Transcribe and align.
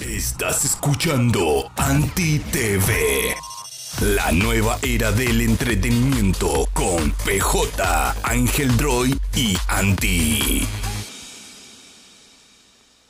Estás 0.00 0.64
escuchando 0.64 1.70
Anti 1.76 2.38
TV. 2.38 3.34
La 4.00 4.32
nueva 4.32 4.78
era 4.82 5.12
del 5.12 5.42
entretenimiento 5.42 6.66
con 6.72 7.12
PJ, 7.26 8.14
Ángel 8.22 8.74
Droid 8.78 9.16
y 9.36 9.54
Anti. 9.68 10.66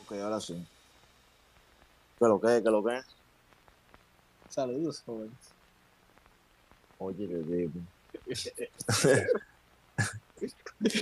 Ok, 0.03 0.13
ahora 0.15 0.41
sí. 0.41 0.55
¿Qué 2.19 2.25
lo 2.25 2.41
que? 2.41 2.61
¿Qué 2.61 2.71
lo 2.71 2.83
que? 2.83 3.01
Saludos, 4.49 5.01
jóvenes. 5.07 5.39
Oye, 6.99 7.29
le 7.29 7.43
digo. 7.57 7.73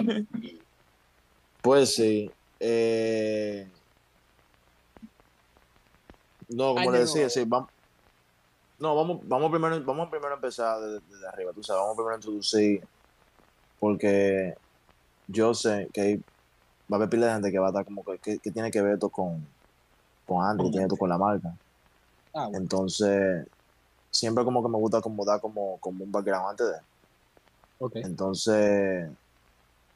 pues 1.63 1.95
sí. 1.95 2.31
Eh... 2.61 3.67
No, 6.49 6.75
como 6.75 6.91
le 6.91 7.01
decía, 7.01 7.23
nuevo. 7.23 7.31
sí, 7.31 7.45
vamos. 7.47 7.71
No, 8.79 8.95
vamos, 8.95 9.21
vamos 9.27 9.51
primero, 9.51 9.85
vamos 9.85 10.09
primero 10.09 10.33
a 10.33 10.37
empezar 10.37 10.81
desde, 10.81 11.01
desde 11.01 11.29
arriba, 11.29 11.53
tú 11.53 11.63
sabes, 11.65 11.81
vamos 11.81 11.97
primero 11.97 12.15
a 12.15 12.17
introducir, 12.19 12.89
porque 13.79 14.55
yo 15.27 15.55
sé 15.55 15.91
que 15.93 16.01
hay- 16.03 16.17
va 16.19 16.25
a 16.93 16.97
haber 16.97 17.11
pila 17.11 17.27
de 17.29 17.33
gente 17.35 17.51
que 17.53 17.59
va 17.59 17.67
a 17.67 17.71
estar 17.71 17.85
como 17.85 18.05
que, 18.05 18.19
que, 18.21 18.41
que 18.41 18.53
tiene 18.53 18.71
que 18.71 18.83
ver 18.83 18.95
esto 18.95 19.11
con, 19.11 19.49
con 20.27 20.59
que 20.59 20.71
tiene 20.71 20.87
esto 20.87 20.97
con 20.97 21.09
la 21.11 21.19
marca. 21.19 21.59
Ah, 22.35 22.49
bueno. 22.49 22.59
Entonces, 22.61 23.47
siempre 24.11 24.45
como 24.45 24.63
que 24.63 24.71
me 24.71 24.79
gusta 24.79 25.01
como 25.01 25.25
dar 25.25 25.41
como, 25.41 25.79
como 25.81 26.05
un 26.05 26.13
background 26.13 26.51
antes 26.51 26.67
de. 26.69 26.75
Ok. 27.79 27.97
Entonces, 27.97 29.11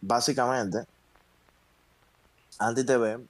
básicamente, 0.01 0.79
Anti 2.59 2.84
TV 2.84 3.27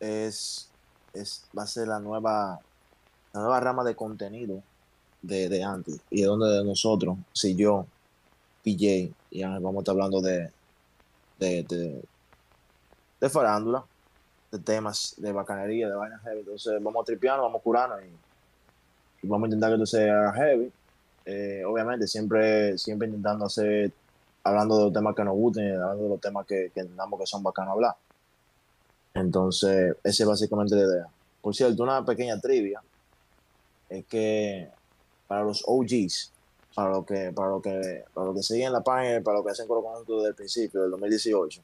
es, 0.00 0.69
es, 1.14 1.44
va 1.56 1.64
a 1.64 1.66
ser 1.66 1.88
la 1.88 2.00
nueva, 2.00 2.60
la 3.32 3.40
nueva 3.40 3.60
rama 3.60 3.84
de 3.84 3.94
contenido 3.94 4.62
de, 5.22 5.48
de 5.48 5.62
Anti. 5.62 6.00
Y 6.10 6.22
es 6.22 6.26
donde 6.26 6.64
nosotros, 6.64 7.18
si 7.32 7.54
yo, 7.54 7.86
PJ, 8.64 9.12
y 9.30 9.42
vamos 9.42 9.76
a 9.76 9.78
estar 9.80 9.92
hablando 9.92 10.20
de, 10.20 10.50
de, 11.38 12.02
de, 13.20 13.28
farándula, 13.28 13.84
de 14.50 14.58
temas 14.58 15.14
de 15.16 15.32
bacanería, 15.32 15.88
de 15.88 15.94
vainas 15.94 16.22
heavy. 16.22 16.40
Entonces, 16.40 16.82
vamos 16.82 17.02
a 17.02 17.04
tripearnos, 17.04 17.46
vamos 17.46 17.60
a 17.60 17.64
curarnos 17.64 18.00
y, 18.02 19.26
vamos 19.26 19.44
a 19.44 19.48
intentar 19.48 19.70
que 19.70 19.74
esto 19.74 19.86
sea 19.86 20.32
heavy. 20.32 20.72
Eh, 21.26 21.62
obviamente, 21.64 22.06
siempre, 22.06 22.76
siempre 22.78 23.06
intentando 23.06 23.44
hacer 23.44 23.92
hablando 24.42 24.78
de 24.78 24.84
los 24.84 24.92
temas 24.92 25.14
que 25.14 25.22
nos 25.22 25.34
gusten 25.34 25.74
hablando 25.74 26.04
de 26.04 26.08
los 26.08 26.20
temas 26.20 26.46
que, 26.46 26.70
que 26.72 26.80
entendamos 26.80 27.20
que 27.20 27.26
son 27.26 27.42
bacanos 27.42 27.72
hablar. 27.72 27.94
Entonces, 29.14 29.96
esa 30.04 30.22
es 30.22 30.28
básicamente 30.28 30.76
la 30.76 30.82
idea. 30.82 31.06
Por 31.40 31.54
cierto, 31.54 31.82
una 31.82 32.04
pequeña 32.04 32.38
trivia 32.40 32.82
es 33.88 34.04
que 34.06 34.68
para 35.26 35.42
los 35.42 35.62
OGs, 35.66 36.32
para 36.74 36.90
los 36.90 37.06
que, 37.06 37.32
para 37.32 37.50
lo 37.50 37.60
que, 37.60 38.04
para 38.14 38.26
lo 38.26 38.34
que 38.34 38.42
siguen 38.42 38.72
la 38.72 38.82
página, 38.82 39.20
para 39.22 39.38
los 39.38 39.46
que 39.46 39.52
hacen 39.52 39.66
coro 39.66 39.82
conjunto 39.82 40.16
desde 40.16 40.28
el 40.28 40.34
principio, 40.34 40.82
del 40.82 40.90
2018, 40.92 41.60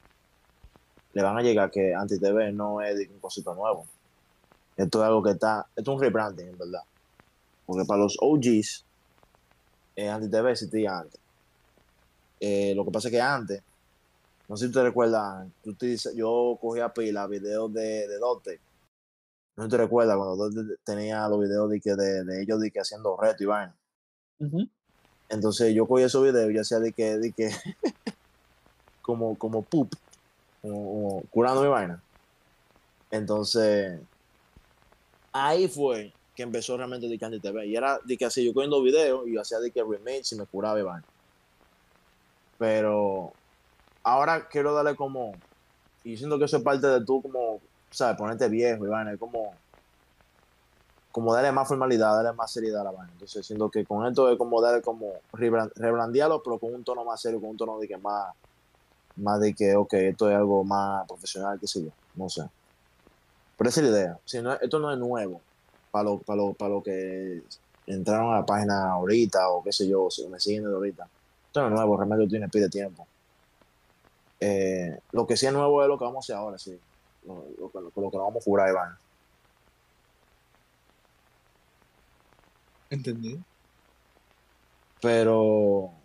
le 1.13 1.23
van 1.23 1.37
a 1.37 1.41
llegar 1.41 1.71
que 1.71 1.93
Anti-TV 1.93 2.51
no 2.51 2.81
es 2.81 3.09
un 3.09 3.19
cosito 3.19 3.53
nuevo. 3.55 3.85
Esto 4.75 4.99
es 4.99 5.07
algo 5.07 5.23
que 5.23 5.31
está, 5.31 5.65
esto 5.75 5.91
es 5.91 5.95
un 5.95 6.01
rebranding, 6.01 6.49
en 6.49 6.57
verdad. 6.57 6.83
Porque 7.65 7.85
para 7.85 8.01
los 8.01 8.17
OGs, 8.19 8.85
eh, 9.95 10.09
Anti-TV 10.09 10.51
existía 10.51 10.99
antes. 10.99 11.19
Eh, 12.39 12.73
lo 12.75 12.85
que 12.85 12.91
pasa 12.91 13.07
es 13.07 13.11
que 13.11 13.21
antes, 13.21 13.63
no 14.47 14.55
sé 14.55 14.67
si 14.67 14.71
te 14.71 14.81
recuerdas, 14.81 15.47
tú 15.63 15.73
te 15.73 15.95
yo 16.15 16.57
cogía 16.61 16.93
pila 16.93 17.27
videos 17.27 17.73
de, 17.73 18.07
de 18.07 18.17
Dote. 18.17 18.61
No 19.55 19.63
sé 19.63 19.67
si 19.67 19.71
te 19.71 19.77
recuerdas 19.77 20.15
cuando 20.15 20.35
Dote 20.35 20.75
tenía 20.83 21.27
los 21.27 21.39
videos 21.41 21.69
de, 21.69 21.81
que 21.81 21.95
de, 21.95 22.23
de 22.23 22.41
ellos 22.41 22.59
de 22.59 22.71
que 22.71 22.79
haciendo 22.79 23.17
reto 23.17 23.43
y 23.43 23.47
vaina. 23.47 23.75
Entonces 25.29 25.73
yo 25.73 25.85
cogía 25.85 26.05
esos 26.05 26.23
videos 26.23 26.51
y 26.51 26.57
hacía 26.57 26.79
de 26.79 26.93
que, 26.93 27.17
de 27.17 27.31
que 27.33 27.49
como, 29.01 29.37
como 29.37 29.63
poop, 29.63 29.93
como, 30.61 30.85
como 30.85 31.23
curando 31.29 31.61
mi 31.61 31.67
vaina. 31.67 32.01
Entonces, 33.11 33.99
ahí 35.33 35.67
fue 35.67 36.13
que 36.35 36.43
empezó 36.43 36.77
realmente 36.77 37.07
de 37.07 37.17
que 37.17 37.25
Andy 37.25 37.39
TV. 37.39 37.65
Y 37.65 37.75
era 37.75 37.99
de 38.03 38.15
que 38.15 38.25
así, 38.25 38.45
yo 38.45 38.53
cogiendo 38.53 38.81
videos 38.81 39.27
y 39.27 39.37
hacía 39.37 39.59
de 39.59 39.71
que 39.71 39.83
remix 39.83 40.31
y 40.31 40.35
me 40.35 40.45
curaba 40.45 40.79
y 40.79 40.83
vaina. 40.83 41.05
Pero 42.57 43.33
ahora 44.07 44.47
quiero 44.49 44.73
darle 44.73 44.95
como, 44.95 45.41
y 46.03 46.17
siento 46.17 46.39
que 46.39 46.45
eso 46.45 46.57
es 46.57 46.63
parte 46.63 46.87
de 46.87 47.05
tú 47.05 47.21
como, 47.23 47.61
¿sabes? 47.89 48.17
Ponerte 48.17 48.49
viejo 48.49 48.85
vaina, 48.87 49.13
es 49.13 49.19
como, 49.19 49.61
como 51.11 51.33
darle 51.33 51.51
más 51.51 51.67
formalidad, 51.67 52.13
darle 52.15 52.33
más 52.33 52.51
seriedad 52.51 52.81
a 52.81 52.85
la 52.85 52.91
vaina. 52.91 53.13
Entonces 53.13 53.45
siento 53.45 53.69
que 53.71 53.85
con 53.85 54.05
esto 54.05 54.31
es 54.31 54.37
como 54.37 54.61
darle 54.61 54.81
como, 54.81 55.23
rebran- 55.33 55.71
rebrandearlo, 55.75 56.41
pero 56.43 56.59
con 56.59 56.73
un 56.73 56.83
tono 56.83 57.03
más 57.05 57.21
serio, 57.21 57.39
con 57.41 57.49
un 57.51 57.57
tono 57.57 57.79
de 57.79 57.87
que 57.87 57.97
más, 57.97 58.33
más 59.17 59.39
de 59.41 59.55
que, 59.55 59.75
ok, 59.75 59.93
esto 59.95 60.29
es 60.29 60.37
algo 60.37 60.63
más 60.65 61.07
profesional, 61.07 61.59
qué 61.59 61.67
sé 61.67 61.83
yo, 61.85 61.91
no 62.15 62.29
sé. 62.29 62.43
Pero 63.55 63.69
esa 63.69 63.81
es 63.81 63.87
la 63.89 63.97
idea. 63.97 64.19
Si 64.25 64.41
no, 64.41 64.53
esto 64.53 64.79
no 64.79 64.91
es 64.91 64.97
nuevo 64.99 65.45
para 65.91 66.03
lo, 66.05 66.21
para 66.23 66.37
lo, 66.37 66.53
para 66.53 66.69
lo 66.71 66.83
que 66.83 67.43
entraron 67.85 68.33
a 68.33 68.39
la 68.39 68.45
página 68.45 68.91
ahorita 68.91 69.49
o 69.51 69.63
qué 69.63 69.71
sé 69.71 69.87
yo, 69.89 70.09
si 70.09 70.27
me 70.27 70.39
siguen 70.39 70.63
desde 70.63 70.75
ahorita. 70.75 71.09
Esto 71.47 71.61
no 71.61 71.67
es 71.67 71.73
nuevo, 71.73 71.97
realmente 71.97 72.27
tiene 72.27 72.49
pide 72.49 72.69
tiempo. 72.69 73.07
Eh, 74.39 74.99
lo 75.11 75.25
que 75.27 75.37
sí 75.37 75.45
es 75.47 75.53
nuevo 75.53 75.81
es 75.83 75.87
lo 75.89 75.97
que 75.97 76.05
vamos 76.05 76.17
a 76.29 76.33
hacer 76.33 76.35
ahora, 76.41 76.57
sí. 76.57 76.79
Lo, 77.23 77.49
lo 77.57 77.71
que- 77.71 77.79
lo 77.79 77.85
lo 77.95 78.11
que 78.11 78.17
nos 78.17 78.25
vamos 78.27 78.43
a 78.43 78.45
jurar, 78.45 78.69
Iván. 78.69 78.97
Entendido. 82.89 83.43
Pero, 85.01 86.03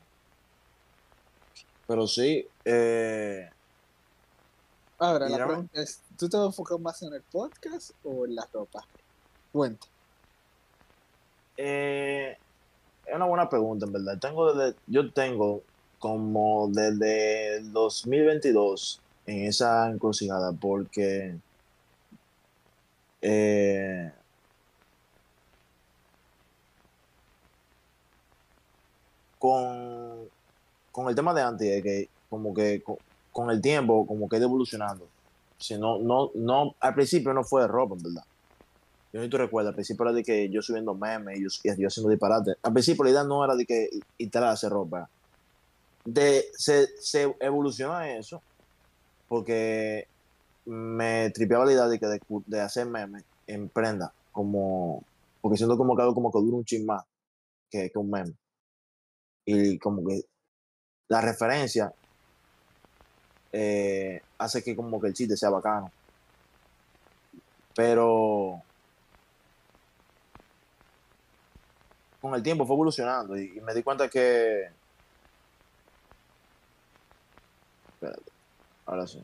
pero 1.86 2.06
sí, 2.06 2.48
eh, 2.64 3.48
Ahora, 4.98 5.28
la 5.28 5.44
pregunta 5.46 5.80
es, 5.82 6.04
¿tú 6.16 6.28
te 6.28 6.36
vas 6.36 6.44
a 6.44 6.46
enfocar 6.48 6.78
más 6.78 7.02
en 7.02 7.12
el 7.14 7.24
podcast 7.24 7.90
o 8.02 8.24
en 8.24 8.34
la 8.36 8.48
ropa? 8.52 8.88
Cuenta. 9.50 9.86
eh, 11.56 12.36
es 13.04 13.14
una 13.16 13.26
buena 13.26 13.48
pregunta, 13.48 13.86
en 13.86 13.92
verdad. 13.92 14.18
Tengo 14.20 14.52
desde, 14.54 14.78
yo 14.86 15.12
tengo 15.12 15.66
como 16.02 16.68
desde 16.68 17.58
el 17.58 17.72
2022 17.72 19.00
en 19.24 19.46
esa 19.46 19.88
encrucijada, 19.88 20.50
porque 20.50 21.36
eh, 23.20 24.10
con, 29.38 30.28
con 30.90 31.08
el 31.08 31.14
tema 31.14 31.32
de 31.34 31.42
anti, 31.42 31.68
es 31.68 31.84
que 31.84 32.08
como 32.28 32.52
que 32.52 32.82
con, 33.30 33.50
el 33.50 33.60
tiempo, 33.60 34.04
como 34.04 34.28
que 34.28 34.38
evolucionando. 34.38 35.06
Si 35.56 35.78
no, 35.78 36.00
no, 36.00 36.32
no, 36.34 36.74
al 36.80 36.94
principio 36.94 37.32
no 37.32 37.44
fue 37.44 37.62
de 37.62 37.68
ropa, 37.68 37.94
verdad. 38.02 38.24
Yo 39.12 39.20
no 39.20 39.28
tú 39.28 39.36
recuerdas, 39.36 39.70
al 39.70 39.76
principio 39.76 40.04
era 40.06 40.12
de 40.12 40.24
que 40.24 40.50
yo 40.50 40.62
subiendo 40.62 40.94
memes 40.94 41.38
y 41.38 41.42
yo, 41.44 41.74
yo 41.78 41.86
haciendo 41.86 42.10
disparate. 42.10 42.54
Al 42.60 42.72
principio 42.72 43.04
la 43.04 43.10
idea 43.10 43.22
no 43.22 43.44
era 43.44 43.54
de 43.54 43.64
que 43.64 43.88
instalar 44.18 44.50
hacer 44.50 44.70
ropa. 44.70 45.08
De, 46.04 46.44
se, 46.54 46.88
se 47.00 47.34
evolucionó 47.40 47.94
a 47.94 48.10
eso 48.10 48.42
porque 49.28 50.08
me 50.66 51.30
tripeaba 51.30 51.64
la 51.64 51.72
idea 51.72 51.86
de, 51.86 51.98
que 51.98 52.06
de, 52.46 52.60
hacer 52.60 52.86
memes 52.86 53.24
en 53.46 53.68
prenda, 53.68 54.12
como, 54.30 55.04
porque 55.40 55.56
siento 55.56 55.76
como 55.76 55.96
que 55.96 56.02
como 56.02 56.30
que 56.30 56.38
dura 56.38 56.56
un 56.56 56.64
chin 56.64 56.84
más 56.86 57.02
que, 57.70 57.90
un 57.94 58.10
meme. 58.10 58.34
Y 59.44 59.78
como 59.78 60.06
que 60.06 60.22
la 61.08 61.20
referencia 61.20 61.92
eh, 63.52 64.20
hace 64.38 64.62
que 64.62 64.76
como 64.76 65.00
que 65.00 65.08
el 65.08 65.14
chiste 65.14 65.36
sea 65.36 65.50
bacano. 65.50 65.90
Pero 67.74 68.62
con 72.20 72.34
el 72.34 72.42
tiempo 72.42 72.66
fue 72.66 72.76
evolucionando 72.76 73.36
y 73.36 73.60
me 73.62 73.74
di 73.74 73.82
cuenta 73.82 74.08
que. 74.08 74.68
Espérate, 78.02 78.32
ahora 78.86 79.06
sí. 79.06 79.22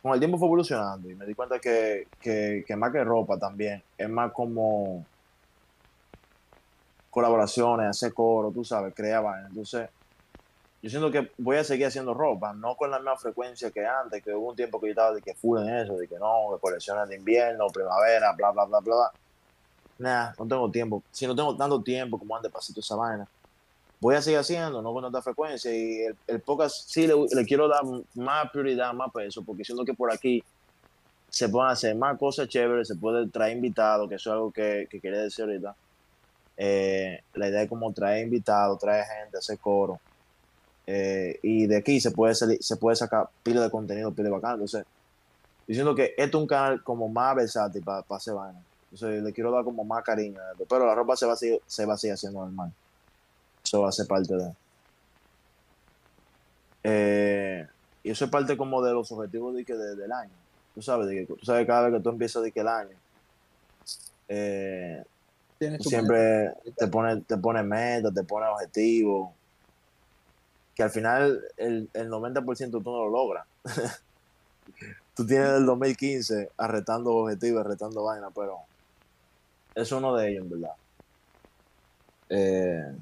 Con 0.00 0.12
el 0.12 0.20
tiempo 0.20 0.38
fue 0.38 0.46
evolucionando 0.46 1.10
y 1.10 1.16
me 1.16 1.26
di 1.26 1.34
cuenta 1.34 1.58
que, 1.58 2.06
que, 2.20 2.64
que 2.64 2.76
más 2.76 2.92
que 2.92 3.02
ropa 3.02 3.36
también, 3.38 3.82
es 3.98 4.08
más 4.08 4.32
como 4.32 5.04
colaboraciones, 7.10 7.88
hacer 7.88 8.14
coro, 8.14 8.52
tú 8.52 8.64
sabes, 8.64 8.94
vainas. 8.96 9.50
Entonces, 9.50 9.88
yo 10.80 10.90
siento 10.90 11.10
que 11.10 11.32
voy 11.38 11.56
a 11.56 11.64
seguir 11.64 11.86
haciendo 11.86 12.14
ropa, 12.14 12.52
no 12.52 12.76
con 12.76 12.90
la 12.90 12.98
misma 12.98 13.16
frecuencia 13.16 13.70
que 13.72 13.84
antes, 13.84 14.22
que 14.22 14.32
hubo 14.32 14.50
un 14.50 14.56
tiempo 14.56 14.80
que 14.80 14.86
yo 14.86 14.92
estaba 14.92 15.12
de 15.12 15.20
que 15.20 15.34
full 15.34 15.58
en 15.60 15.68
eso, 15.76 15.96
de 15.96 16.06
que 16.06 16.18
no, 16.18 16.52
de 16.52 16.60
colecciones 16.60 17.08
de 17.08 17.16
invierno, 17.16 17.66
primavera, 17.66 18.32
bla, 18.32 18.52
bla, 18.52 18.64
bla, 18.64 18.80
bla. 18.80 19.12
Nah, 19.98 20.32
no 20.38 20.46
tengo 20.46 20.70
tiempo. 20.70 21.02
Si 21.10 21.26
no 21.26 21.34
tengo 21.34 21.56
tanto 21.56 21.82
tiempo 21.82 22.16
como 22.18 22.36
antes 22.36 22.50
toda 22.50 22.80
esa 22.80 22.96
vaina, 22.96 23.28
voy 24.02 24.16
a 24.16 24.20
seguir 24.20 24.40
haciendo, 24.40 24.82
no 24.82 24.92
con 24.92 25.04
tanta 25.04 25.22
frecuencia. 25.22 25.72
Y 25.72 26.02
el, 26.02 26.16
el 26.26 26.40
podcast 26.40 26.88
sí 26.88 27.06
le, 27.06 27.44
quiero 27.46 27.68
dar 27.68 27.82
más 28.14 28.50
prioridad, 28.50 28.92
más 28.92 29.12
peso, 29.12 29.44
porque 29.44 29.64
siento 29.64 29.84
que 29.84 29.94
por 29.94 30.12
aquí 30.12 30.42
se 31.30 31.48
pueden 31.48 31.70
hacer 31.70 31.94
más 31.94 32.18
cosas 32.18 32.48
chéveres, 32.48 32.88
se 32.88 32.96
puede 32.96 33.28
traer 33.28 33.56
invitados, 33.56 34.08
que 34.08 34.16
eso 34.16 34.30
es 34.30 34.34
algo 34.34 34.50
que, 34.50 34.88
que 34.90 35.00
quería 35.00 35.20
decir 35.20 35.44
ahorita. 35.44 35.76
Eh, 36.56 37.22
la 37.34 37.48
idea 37.48 37.62
es 37.62 37.68
como 37.68 37.92
traer 37.92 38.24
invitados, 38.24 38.80
traer 38.80 39.04
gente, 39.04 39.38
hacer 39.38 39.58
coro. 39.58 40.00
Eh, 40.84 41.38
y 41.42 41.66
de 41.68 41.76
aquí 41.76 42.00
se 42.00 42.10
puede, 42.10 42.34
salir- 42.34 42.60
se 42.60 42.76
puede 42.76 42.96
sacar 42.96 43.28
pila 43.44 43.62
de 43.62 43.70
contenido, 43.70 44.10
pila 44.12 44.30
de 44.30 44.34
bacán. 44.34 44.54
Entonces, 44.54 44.84
diciendo 45.64 45.94
que 45.94 46.12
esto 46.18 46.38
es 46.38 46.42
un 46.42 46.48
canal 46.48 46.82
como 46.82 47.08
más 47.08 47.36
versátil 47.36 47.84
para 47.84 48.04
hacer 48.10 48.34
vaina. 48.34 48.60
Entonces, 48.90 49.22
le 49.22 49.32
quiero 49.32 49.52
dar 49.52 49.62
como 49.62 49.84
más 49.84 50.02
cariño. 50.02 50.40
Pero 50.68 50.86
la 50.86 50.94
ropa 50.96 51.14
se 51.16 51.24
va 51.24 51.34
a 51.34 51.36
seguir, 51.36 51.60
se 51.66 51.86
va 51.86 51.94
a 51.94 51.96
seguir 51.96 52.14
haciendo 52.14 52.40
normal. 52.40 52.72
Eso 53.64 53.90
ser 53.92 54.06
parte 54.06 54.34
de. 54.34 54.52
Eh, 56.84 57.66
y 58.02 58.10
eso 58.10 58.24
es 58.24 58.30
parte 58.30 58.56
como 58.56 58.82
de 58.82 58.92
los 58.92 59.10
objetivos 59.12 59.54
de 59.54 59.64
que 59.64 59.74
de- 59.74 59.96
del 59.96 60.12
año. 60.12 60.32
Tú 60.74 60.82
sabes, 60.82 61.06
de 61.06 61.14
que, 61.14 61.26
tú 61.26 61.44
sabes 61.44 61.66
cada 61.66 61.88
vez 61.88 61.98
que 61.98 62.02
tú 62.02 62.10
empiezas 62.10 62.42
de 62.42 62.50
que 62.52 62.60
el 62.60 62.68
año, 62.68 62.96
eh, 64.28 65.04
siempre 65.80 66.52
te 66.76 66.88
pones 66.88 67.26
te 67.26 67.36
pone 67.36 67.62
metas, 67.62 68.14
te 68.14 68.24
pones 68.24 68.48
objetivos, 68.50 69.30
que 70.74 70.82
al 70.82 70.90
final 70.90 71.40
el, 71.56 71.88
el 71.92 72.08
90% 72.08 72.80
tú 72.82 72.90
no 72.90 73.04
lo 73.04 73.10
logras. 73.10 73.46
tú 75.14 75.26
tienes 75.26 75.50
el 75.50 75.66
2015 75.66 76.50
arretando 76.56 77.14
objetivos, 77.14 77.64
arretando 77.64 78.04
vainas, 78.04 78.32
pero 78.34 78.58
es 79.74 79.92
uno 79.92 80.14
de 80.16 80.30
ellos, 80.30 80.44
en 80.44 80.50
verdad. 80.50 80.76
Eh, 82.28 82.96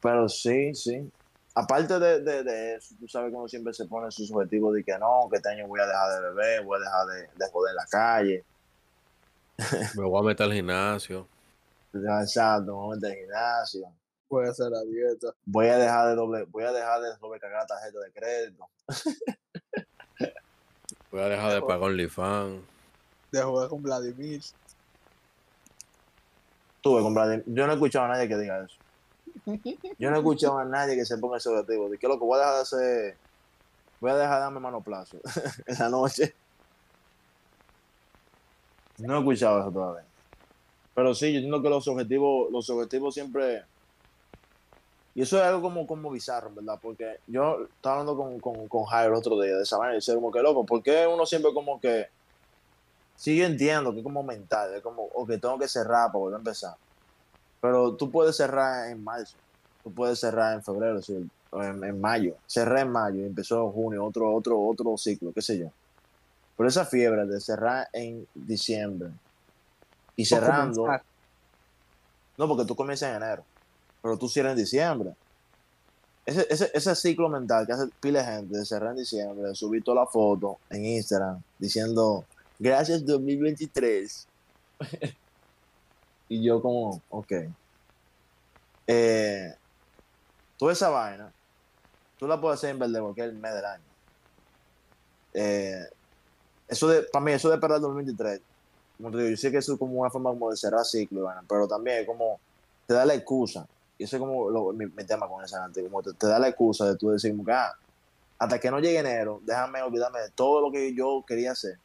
pero 0.00 0.28
sí, 0.28 0.74
sí. 0.74 1.10
Aparte 1.54 1.98
de, 1.98 2.20
de- 2.20 2.42
de 2.44 2.74
eso, 2.76 2.94
tú 3.00 3.08
sabes 3.08 3.30
que 3.30 3.36
uno 3.36 3.48
siempre 3.48 3.72
se 3.74 3.86
pone 3.86 4.10
sus 4.10 4.30
objetivos 4.32 4.74
de 4.74 4.84
que 4.84 4.96
no, 4.98 5.28
que 5.30 5.36
este 5.38 5.48
año 5.50 5.66
voy 5.66 5.80
a 5.80 5.86
dejar 5.86 6.14
de 6.14 6.20
beber, 6.30 6.64
voy 6.64 6.76
a 6.78 6.84
dejar 6.84 7.06
de, 7.06 7.22
de 7.36 7.50
joder 7.50 7.74
la 7.74 7.86
calle. 7.86 8.44
Me 9.96 10.04
voy 10.04 10.20
a 10.20 10.26
meter 10.26 10.46
al 10.46 10.52
gimnasio. 10.52 11.26
Exacto, 11.92 12.66
me 12.66 12.72
voy 12.72 12.92
a 12.92 12.94
meter 12.96 13.10
al 13.10 13.16
gimnasio. 13.18 13.92
Puede 14.28 14.50
hacer 14.50 14.70
la 14.70 14.82
dieta. 14.84 15.34
Voy 15.46 15.66
a 15.66 15.78
dejar 15.78 16.08
de 16.10 16.14
doble, 16.14 16.44
voy 16.44 16.62
a 16.64 16.70
dejar 16.70 17.00
de 17.00 17.16
sobrecargar 17.16 17.66
tarjeta 17.66 17.98
de 17.98 18.12
crédito. 18.12 18.68
Voy 21.10 21.22
a 21.22 21.28
dejar 21.28 21.54
de 21.54 21.60
pagar 21.62 21.82
OnlyFans. 21.84 22.60
De 23.32 23.42
jugar 23.42 23.68
con 23.70 23.82
Vladimir. 23.82 24.42
Tuve 26.82 27.02
comprar. 27.02 27.42
Yo 27.46 27.66
no 27.66 27.72
he 27.72 27.74
escuchado 27.74 28.04
a 28.04 28.08
nadie 28.08 28.28
que 28.28 28.36
diga 28.36 28.62
eso. 28.64 28.76
Yo 29.98 30.10
no 30.10 30.16
he 30.16 30.18
escuchado 30.18 30.58
a 30.58 30.64
nadie 30.64 30.96
que 30.96 31.04
se 31.04 31.18
ponga 31.18 31.38
ese 31.38 31.48
objetivo. 31.48 31.88
De 31.88 31.98
que 31.98 32.08
loco, 32.08 32.26
voy 32.26 32.36
a 32.36 32.40
dejar 32.40 32.54
de 32.54 32.60
hacer. 32.62 33.16
Voy 34.00 34.10
a 34.10 34.16
dejar 34.16 34.34
de 34.36 34.40
darme 34.40 34.60
mano 34.60 34.80
plazo 34.80 35.18
en 35.66 35.78
la 35.78 35.88
noche. 35.88 36.34
No 38.98 39.16
he 39.16 39.18
escuchado 39.18 39.60
eso 39.60 39.70
todavía. 39.70 40.04
Pero 40.94 41.14
sí, 41.14 41.32
yo 41.32 41.38
entiendo 41.38 41.62
que 41.62 41.68
los 41.68 41.86
objetivos, 41.88 42.50
los 42.50 42.68
objetivos 42.70 43.14
siempre. 43.14 43.64
Y 45.14 45.22
eso 45.22 45.38
es 45.38 45.44
algo 45.44 45.62
como, 45.62 45.86
como 45.86 46.10
bizarro, 46.10 46.50
¿verdad? 46.54 46.78
Porque 46.80 47.18
yo 47.26 47.64
estaba 47.64 48.00
hablando 48.00 48.16
con, 48.16 48.38
con, 48.38 48.68
con 48.68 48.84
Jairo 48.84 49.14
el 49.14 49.18
otro 49.18 49.40
día 49.40 49.56
de 49.56 49.62
esa 49.62 49.78
manera 49.78 49.94
y 49.94 49.98
decía 49.98 50.14
como 50.14 50.30
que 50.30 50.40
loco, 50.40 50.64
¿por 50.64 50.82
qué 50.82 51.06
uno 51.06 51.26
siempre 51.26 51.52
como 51.52 51.80
que 51.80 52.08
sí 53.18 53.36
yo 53.36 53.44
entiendo 53.44 53.92
que 53.92 53.98
es 53.98 54.04
como 54.04 54.22
mental, 54.22 54.74
es 54.74 54.82
como, 54.82 55.02
ok, 55.02 55.28
tengo 55.40 55.58
que 55.58 55.68
cerrar 55.68 56.06
para 56.06 56.18
volver 56.18 56.36
a 56.36 56.38
empezar. 56.38 56.76
Pero 57.60 57.94
tú 57.94 58.10
puedes 58.10 58.36
cerrar 58.36 58.90
en 58.90 59.02
marzo, 59.02 59.36
tú 59.82 59.92
puedes 59.92 60.20
cerrar 60.20 60.54
en 60.54 60.62
febrero, 60.62 61.02
sí, 61.02 61.28
en, 61.52 61.84
en 61.84 62.00
mayo. 62.00 62.36
Cerré 62.46 62.82
en 62.82 62.90
mayo 62.90 63.20
y 63.20 63.24
empezó 63.24 63.64
en 63.64 63.72
junio, 63.72 64.04
otro, 64.04 64.32
otro, 64.32 64.60
otro 64.60 64.96
ciclo, 64.96 65.32
qué 65.32 65.42
sé 65.42 65.58
yo. 65.58 65.70
Pero 66.56 66.68
esa 66.68 66.84
fiebre 66.84 67.24
de 67.26 67.40
cerrar 67.40 67.88
en 67.92 68.26
diciembre 68.34 69.10
y 70.16 70.24
cerrando, 70.24 70.88
no, 72.36 72.48
porque 72.48 72.64
tú 72.64 72.74
comienzas 72.74 73.10
en 73.10 73.22
enero, 73.22 73.44
pero 74.02 74.18
tú 74.18 74.28
cierras 74.28 74.52
en 74.52 74.58
diciembre. 74.58 75.14
Ese, 76.26 76.46
ese, 76.50 76.70
ese 76.74 76.94
ciclo 76.94 77.28
mental 77.28 77.64
que 77.64 77.72
hace 77.72 77.86
pila 78.00 78.20
de 78.20 78.32
gente 78.32 78.58
de 78.58 78.64
cerrar 78.64 78.90
en 78.90 78.98
diciembre, 78.98 79.48
de 79.48 79.54
subir 79.54 79.82
toda 79.82 80.02
la 80.02 80.06
foto 80.06 80.58
en 80.68 80.84
Instagram 80.84 81.40
diciendo 81.58 82.24
gracias 82.58 83.06
2023. 83.06 84.26
y 86.28 86.42
yo 86.42 86.60
como, 86.60 87.00
ok. 87.10 87.32
Eh, 88.86 89.54
toda 90.56 90.72
esa 90.72 90.88
vaina, 90.88 91.32
tú 92.18 92.26
la 92.26 92.40
puedes 92.40 92.58
hacer 92.58 92.70
en 92.70 92.78
vez 92.78 92.92
de 92.92 93.00
cualquier 93.00 93.32
mes 93.32 93.54
del 93.54 93.64
año. 93.64 93.84
Eh, 95.34 95.84
eso 96.66 96.88
de, 96.88 97.02
para 97.02 97.24
mí, 97.24 97.32
eso 97.32 97.48
de 97.48 97.54
esperar 97.54 97.76
el 97.76 97.82
2023, 97.82 98.40
como 98.96 99.10
te 99.10 99.18
digo, 99.18 99.30
yo 99.30 99.36
sé 99.36 99.50
que 99.50 99.58
eso 99.58 99.74
es 99.74 99.78
como 99.78 100.00
una 100.00 100.10
forma 100.10 100.30
como 100.30 100.50
de 100.50 100.56
cerrar 100.56 100.84
ciclo, 100.84 101.30
pero 101.48 101.68
también 101.68 101.98
es 101.98 102.06
como, 102.06 102.40
te 102.86 102.94
da 102.94 103.06
la 103.06 103.14
excusa, 103.14 103.66
y 103.96 104.04
eso 104.04 104.16
es 104.16 104.20
como 104.20 104.72
mi, 104.72 104.88
tema 105.04 105.28
con 105.28 105.44
esa 105.44 105.62
gente, 105.62 105.82
como 105.84 106.02
te, 106.02 106.12
te 106.14 106.26
da 106.26 106.38
la 106.38 106.48
excusa 106.48 106.86
de 106.86 106.96
tú 106.96 107.10
decir, 107.10 107.30
como 107.30 107.44
que, 107.44 107.52
ah, 107.52 107.72
hasta 108.38 108.58
que 108.58 108.70
no 108.70 108.80
llegue 108.80 108.98
enero, 108.98 109.40
déjame 109.44 109.82
olvidarme 109.82 110.20
de 110.20 110.30
todo 110.30 110.60
lo 110.60 110.70
que 110.70 110.94
yo 110.94 111.24
quería 111.26 111.52
hacer, 111.52 111.78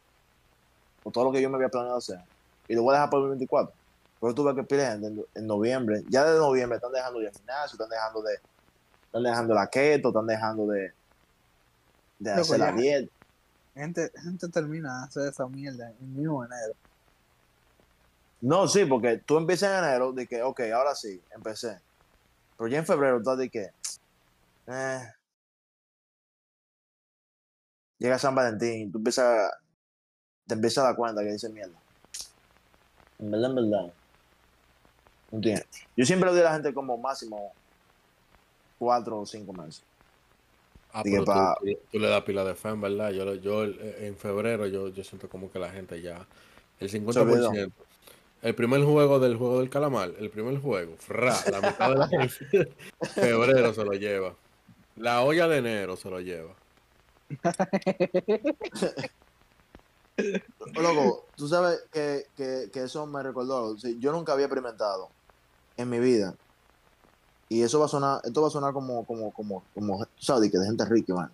o 1.02 1.10
todo 1.10 1.24
lo 1.24 1.32
que 1.32 1.40
yo 1.40 1.48
me 1.48 1.56
había 1.56 1.68
planeado 1.68 1.98
hacer, 1.98 2.18
y 2.66 2.74
lo 2.74 2.82
voy 2.82 2.92
a 2.92 2.98
dejar 2.98 3.10
para 3.10 3.18
el 3.18 3.28
2024. 3.30 3.83
Pero 4.24 4.34
tú 4.34 4.42
ves 4.42 4.54
que 4.54 4.62
pide 4.62 4.86
gente 4.86 5.08
en, 5.08 5.22
en 5.34 5.46
noviembre, 5.46 6.02
ya 6.08 6.24
de 6.24 6.38
noviembre 6.38 6.76
están 6.76 6.92
dejando 6.92 7.20
de 7.20 7.30
gimnasio, 7.30 7.74
están 7.74 7.90
dejando 7.90 8.22
de, 8.22 8.40
están 9.04 9.22
dejando 9.22 9.52
la 9.52 9.66
keto, 9.66 10.08
están 10.08 10.26
dejando 10.26 10.66
de, 10.66 10.94
de 12.18 12.30
Loco, 12.30 12.40
hacer 12.40 12.58
la 12.58 12.72
dieta. 12.72 13.12
Gente, 13.74 14.10
gente 14.22 14.48
termina 14.48 15.00
de 15.00 15.04
hacer 15.04 15.28
esa 15.28 15.46
mierda 15.46 15.90
en 15.90 16.16
mismo 16.16 16.42
enero. 16.42 16.72
No, 18.40 18.66
sí, 18.66 18.86
porque 18.86 19.18
tú 19.18 19.36
empiezas 19.36 19.78
en 19.78 19.84
enero 19.84 20.10
de 20.12 20.26
que, 20.26 20.42
ok, 20.42 20.58
ahora 20.74 20.94
sí, 20.94 21.22
empecé. 21.30 21.78
Pero 22.56 22.68
ya 22.68 22.78
en 22.78 22.86
febrero 22.86 23.18
estás 23.18 23.36
de 23.36 23.50
que, 23.50 23.72
eh, 24.68 25.12
llega 27.98 28.18
San 28.18 28.34
Valentín, 28.34 28.90
tú 28.90 28.96
empiezas, 28.96 29.52
te 30.46 30.54
empiezas 30.54 30.82
a 30.82 30.86
dar 30.86 30.96
cuenta 30.96 31.20
que 31.20 31.32
dice 31.32 31.50
mierda. 31.50 31.78
En 33.18 33.30
verdad, 33.30 33.50
en 33.50 33.56
verdad. 33.56 33.92
¿Me 35.34 35.38
¿Entiendes? 35.38 35.66
Yo 35.96 36.06
siempre 36.06 36.28
le 36.30 36.36
doy 36.36 36.42
a 36.42 36.50
la 36.50 36.54
gente 36.54 36.72
como 36.72 36.96
máximo 36.96 37.52
cuatro 38.78 39.18
o 39.20 39.26
cinco 39.26 39.52
meses. 39.52 39.82
Ah, 40.92 41.02
pero 41.02 41.18
tú, 41.18 41.24
pa- 41.24 41.56
tú- 41.60 41.66
tú 41.90 41.98
le 41.98 42.08
das 42.08 42.22
pila 42.22 42.44
de 42.44 42.54
fe, 42.54 42.68
en 42.68 42.80
verdad. 42.80 43.10
Yo, 43.10 43.24
lo- 43.24 43.34
yo 43.34 43.64
eh, 43.64 44.06
en 44.06 44.16
febrero 44.16 44.66
yo, 44.68 44.88
yo 44.88 45.02
siento 45.02 45.28
como 45.28 45.50
que 45.50 45.58
la 45.58 45.70
gente 45.70 46.00
ya. 46.00 46.24
El 46.78 46.88
50%. 46.88 47.72
El 48.42 48.54
primer 48.54 48.84
juego 48.84 49.18
del 49.18 49.36
juego 49.36 49.58
del 49.58 49.70
calamar, 49.70 50.12
el 50.18 50.30
primer 50.30 50.60
juego, 50.60 50.96
fra, 50.98 51.34
la 51.50 51.60
mitad 51.62 51.90
de 51.90 51.96
la 51.96 52.08
gente. 52.08 52.76
febrero 53.14 53.72
se 53.74 53.84
lo 53.84 53.92
lleva. 53.92 54.36
La 54.96 55.22
olla 55.22 55.48
de 55.48 55.56
enero 55.58 55.96
se 55.96 56.10
lo 56.10 56.20
lleva. 56.20 56.54
Loco, 60.76 61.24
tú 61.36 61.48
sabes 61.48 61.82
que, 61.90 62.26
que, 62.36 62.70
que 62.72 62.82
eso 62.84 63.04
me 63.06 63.22
recordó. 63.22 63.64
o 63.72 63.78
sea, 63.78 63.90
yo 63.98 64.12
nunca 64.12 64.32
había 64.34 64.46
experimentado 64.46 65.08
en 65.76 65.88
mi 65.90 65.98
vida. 65.98 66.34
Y 67.48 67.62
eso 67.62 67.78
va 67.78 67.86
a 67.86 67.88
sonar, 67.88 68.20
esto 68.24 68.40
va 68.42 68.48
a 68.48 68.50
sonar 68.50 68.72
como, 68.72 69.04
como, 69.06 69.32
como, 69.32 69.64
como, 69.74 70.06
sabes, 70.18 70.42
de 70.42 70.50
que 70.50 70.58
de 70.58 70.66
gente 70.66 70.84
rica, 70.86 71.14
man. 71.14 71.32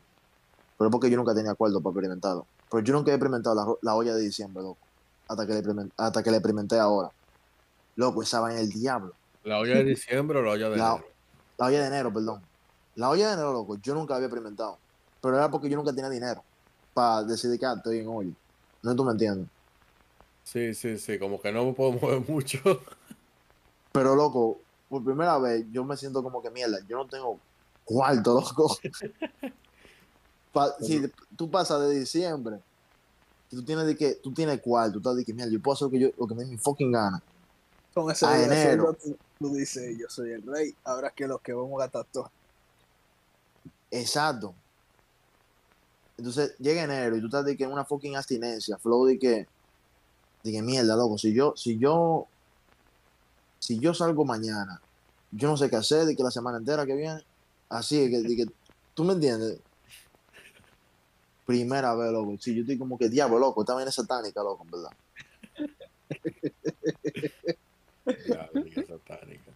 Pero 0.77 0.89
es 0.89 0.93
porque 0.93 1.11
yo 1.11 1.17
nunca 1.17 1.35
tenía 1.35 1.53
acuerdo 1.53 1.81
para 1.81 1.93
experimentarlo. 1.93 2.47
Pero 2.71 2.83
yo 2.83 2.93
nunca 2.95 3.11
he 3.11 3.15
experimentado 3.15 3.55
la, 3.55 3.67
la 3.83 3.95
olla 3.97 4.15
de 4.15 4.23
diciembre, 4.23 4.63
loco. 4.63 4.81
Hasta 5.29 5.47
que 5.47 5.53
le, 5.55 5.63
hasta 5.97 6.23
que 6.23 6.31
le 6.31 6.37
experimenté 6.39 6.79
ahora. 6.79 7.11
Loco, 7.97 8.23
esa 8.23 8.41
vaina 8.41 8.61
del 8.61 8.71
diablo. 8.71 9.15
La 9.45 9.59
olla 9.59 9.77
de 9.77 9.85
diciembre 9.85 10.39
o 10.39 10.43
la 10.43 10.51
olla 10.53 10.71
de 10.71 10.77
La- 10.77 10.93
enero. 10.93 11.07
La 11.59 11.67
olla 11.67 11.81
de 11.81 11.87
enero, 11.87 12.13
perdón. 12.13 12.43
La 12.97 13.11
olla 13.11 13.29
de 13.29 13.33
enero, 13.35 13.53
loco, 13.53 13.77
yo 13.81 13.95
nunca 13.95 14.15
había 14.17 14.27
experimentado. 14.27 14.79
Pero 15.21 15.37
era 15.37 15.51
porque 15.51 15.69
yo 15.69 15.77
nunca 15.77 15.93
tenía 15.93 16.11
dinero 16.11 16.43
para 16.93 17.23
decidir 17.25 17.59
que 17.61 17.67
ah, 17.67 17.75
estoy 17.77 17.99
en 17.99 18.09
olla. 18.09 18.33
No 18.83 18.97
tú 18.97 19.05
me 19.05 19.13
entiendes. 19.13 19.49
Sí, 20.43 20.75
sí, 20.75 20.99
sí, 20.99 21.19
como 21.19 21.41
que 21.41 21.53
no 21.53 21.65
me 21.67 21.73
puedo 21.75 21.93
mover 22.01 22.29
mucho. 22.29 22.59
Pero 23.93 24.15
loco, 24.15 24.61
por 24.89 25.05
primera 25.05 25.39
vez 25.39 25.67
yo 25.71 25.85
me 25.85 25.97
siento 25.97 26.23
como 26.23 26.43
que 26.43 26.51
mierda, 26.51 26.79
yo 26.87 26.97
no 26.97 27.07
tengo 27.07 27.39
cuarto, 27.85 28.35
loco. 28.41 28.77
Pa- 30.53 30.77
si 30.81 31.03
tú 31.37 31.51
pasas 31.51 31.81
de 31.89 31.99
diciembre, 32.01 32.61
y 33.51 33.57
tú 33.57 33.65
tienes 33.65 33.87
de 33.87 33.97
que, 33.97 34.15
tú 34.15 34.33
tienes 34.33 34.61
cuarto, 34.61 34.95
tú 34.95 34.99
estás 34.99 35.17
de 35.17 35.25
que 35.25 35.35
mierda, 35.35 35.53
yo 35.53 35.61
puedo 35.61 35.75
hacer 35.75 35.87
lo 35.87 35.91
que 35.91 35.99
yo, 36.01 36.09
lo 36.19 36.27
que 36.27 36.35
me 36.35 36.45
dé 36.45 36.51
mi 36.51 36.57
fucking 36.57 36.93
gana. 36.93 37.23
Con 37.93 38.11
ese 38.11 38.27
A 38.27 38.45
enero. 38.45 38.95
tú, 38.95 39.17
tú 39.39 39.55
dices, 39.55 39.97
yo 39.99 40.07
soy 40.09 40.33
el 40.33 40.43
rey, 40.43 40.75
ahora 40.85 41.11
que 41.11 41.27
los 41.27 41.41
que 41.41 41.53
vamos 41.53 41.81
a 41.81 41.85
gastar 41.85 42.07
todo. 42.13 42.31
Exacto. 43.91 44.55
Entonces 46.17 46.55
llega 46.59 46.85
enero 46.85 47.17
y 47.17 47.21
tú 47.21 47.27
estás 47.27 47.45
de 47.45 47.57
que 47.57 47.65
en 47.65 47.73
una 47.73 47.85
fucking 47.85 48.15
abstinencia, 48.17 48.79
flow 48.79 49.07
de 49.07 49.19
que, 49.19 49.49
de 50.45 50.53
que 50.53 50.63
mierda, 50.63 50.95
loco, 50.95 51.19
si 51.19 51.33
yo, 51.33 51.55
si 51.57 51.79
yo, 51.79 52.27
si 53.61 53.79
yo 53.79 53.95
salgo 53.95 54.25
mañana, 54.25 54.81
yo 55.31 55.49
no 55.49 55.57
sé 55.57 55.71
qué 55.71 55.77
hacer, 55.77 56.07
de 56.07 56.17
que 56.17 56.25
la 56.25 56.33
semana 56.33 56.59
entera 56.59 56.85
que 56.87 56.97
viene, 56.97 57.23
así, 57.69 58.01
de 58.01 58.11
que, 58.11 58.29
de 58.29 58.37
que 58.37 58.47
tú 58.95 59.05
me 59.05 59.13
entiendes. 59.13 59.61
Primera 61.47 61.95
vez, 61.95 62.11
loco. 62.11 62.37
Sí, 62.41 62.55
yo 62.55 62.63
estoy 62.63 62.79
como 62.79 62.99
que 62.99 63.09
diablo, 63.09 63.39
loco. 63.39 63.63
Esta 63.63 63.75
vaina 63.75 63.91
es 63.91 63.95
satánica, 63.95 64.43
loco, 64.43 64.65
en 64.65 64.71
verdad. 64.71 64.91
Liga 68.55 68.85
satánica. 68.87 69.53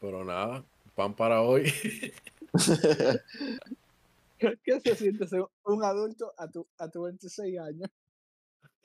Pero 0.00 0.24
nada, 0.24 0.64
pan 0.94 1.14
para 1.14 1.42
hoy. 1.42 1.72
¿Qué 4.38 4.80
se 4.80 4.96
siente 4.96 5.26
ser 5.26 5.44
un 5.64 5.84
adulto 5.84 6.32
a 6.36 6.48
tu, 6.48 6.66
a 6.78 6.88
tu 6.88 7.02
26 7.02 7.58
años? 7.58 7.90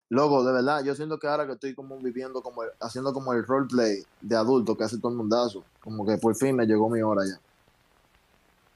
Loco, 0.09 0.43
de 0.43 0.53
verdad, 0.53 0.83
yo 0.83 0.95
siento 0.95 1.19
que 1.19 1.27
ahora 1.27 1.45
que 1.45 1.53
estoy 1.53 1.75
como 1.75 1.97
viviendo, 1.99 2.41
como 2.41 2.63
el- 2.63 2.69
haciendo 2.79 3.11
como 3.13 3.33
el 3.33 3.45
roleplay 3.45 4.03
de 4.21 4.35
adulto 4.35 4.77
que 4.77 4.85
hace 4.85 4.97
todo 4.99 5.11
el 5.11 5.17
mundazo, 5.17 5.65
como 5.81 6.05
que 6.05 6.17
por 6.17 6.35
fin 6.35 6.55
me 6.55 6.65
llegó 6.65 6.89
mi 6.89 7.01
hora 7.01 7.23
ya. 7.25 7.39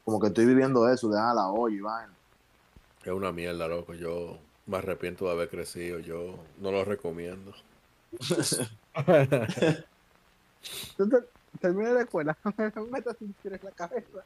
Como 0.04 0.20
que 0.20 0.28
estoy 0.28 0.46
viviendo 0.46 0.90
eso, 0.90 1.10
de 1.10 1.20
ah, 1.20 1.34
la 1.34 1.48
olla 1.48 1.76
y 1.76 1.80
vaina. 1.80 2.14
Es 3.04 3.12
una 3.14 3.32
mierda, 3.32 3.68
loco. 3.68 3.94
Yo 3.94 4.38
me 4.66 4.78
arrepiento 4.78 5.26
de 5.26 5.32
haber 5.32 5.50
crecido. 5.50 6.00
Yo 6.00 6.36
no 6.60 6.72
lo 6.72 6.84
recomiendo. 6.84 7.54
Tú 10.98 11.10
te- 11.10 11.24
terminas 11.60 11.94
la 11.94 12.02
escuela, 12.02 12.38
me 12.58 12.72
metas 12.92 13.16
un 13.22 13.34
tiro 13.42 13.56
en 13.56 13.62
la 13.64 13.72
cabeza. 13.72 14.26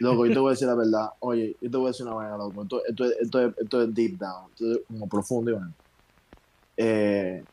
Loco, 0.00 0.26
yo 0.26 0.32
te 0.32 0.38
voy 0.38 0.48
a 0.48 0.52
decir 0.52 0.66
la 0.68 0.74
verdad. 0.74 1.08
Oye, 1.20 1.56
yo 1.60 1.70
te 1.70 1.76
voy 1.76 1.86
a 1.86 1.90
decir 1.90 2.06
una 2.06 2.14
vaina, 2.14 2.36
loco. 2.36 2.62
Esto, 2.62 2.82
esto, 2.84 3.04
es- 3.04 3.16
esto, 3.20 3.40
es- 3.46 3.54
esto 3.58 3.82
es 3.82 3.94
deep 3.94 4.18
down, 4.18 4.50
esto 4.52 4.72
es 4.72 4.80
como 4.88 5.08
profundo. 5.08 5.58
Eh, 6.76 7.44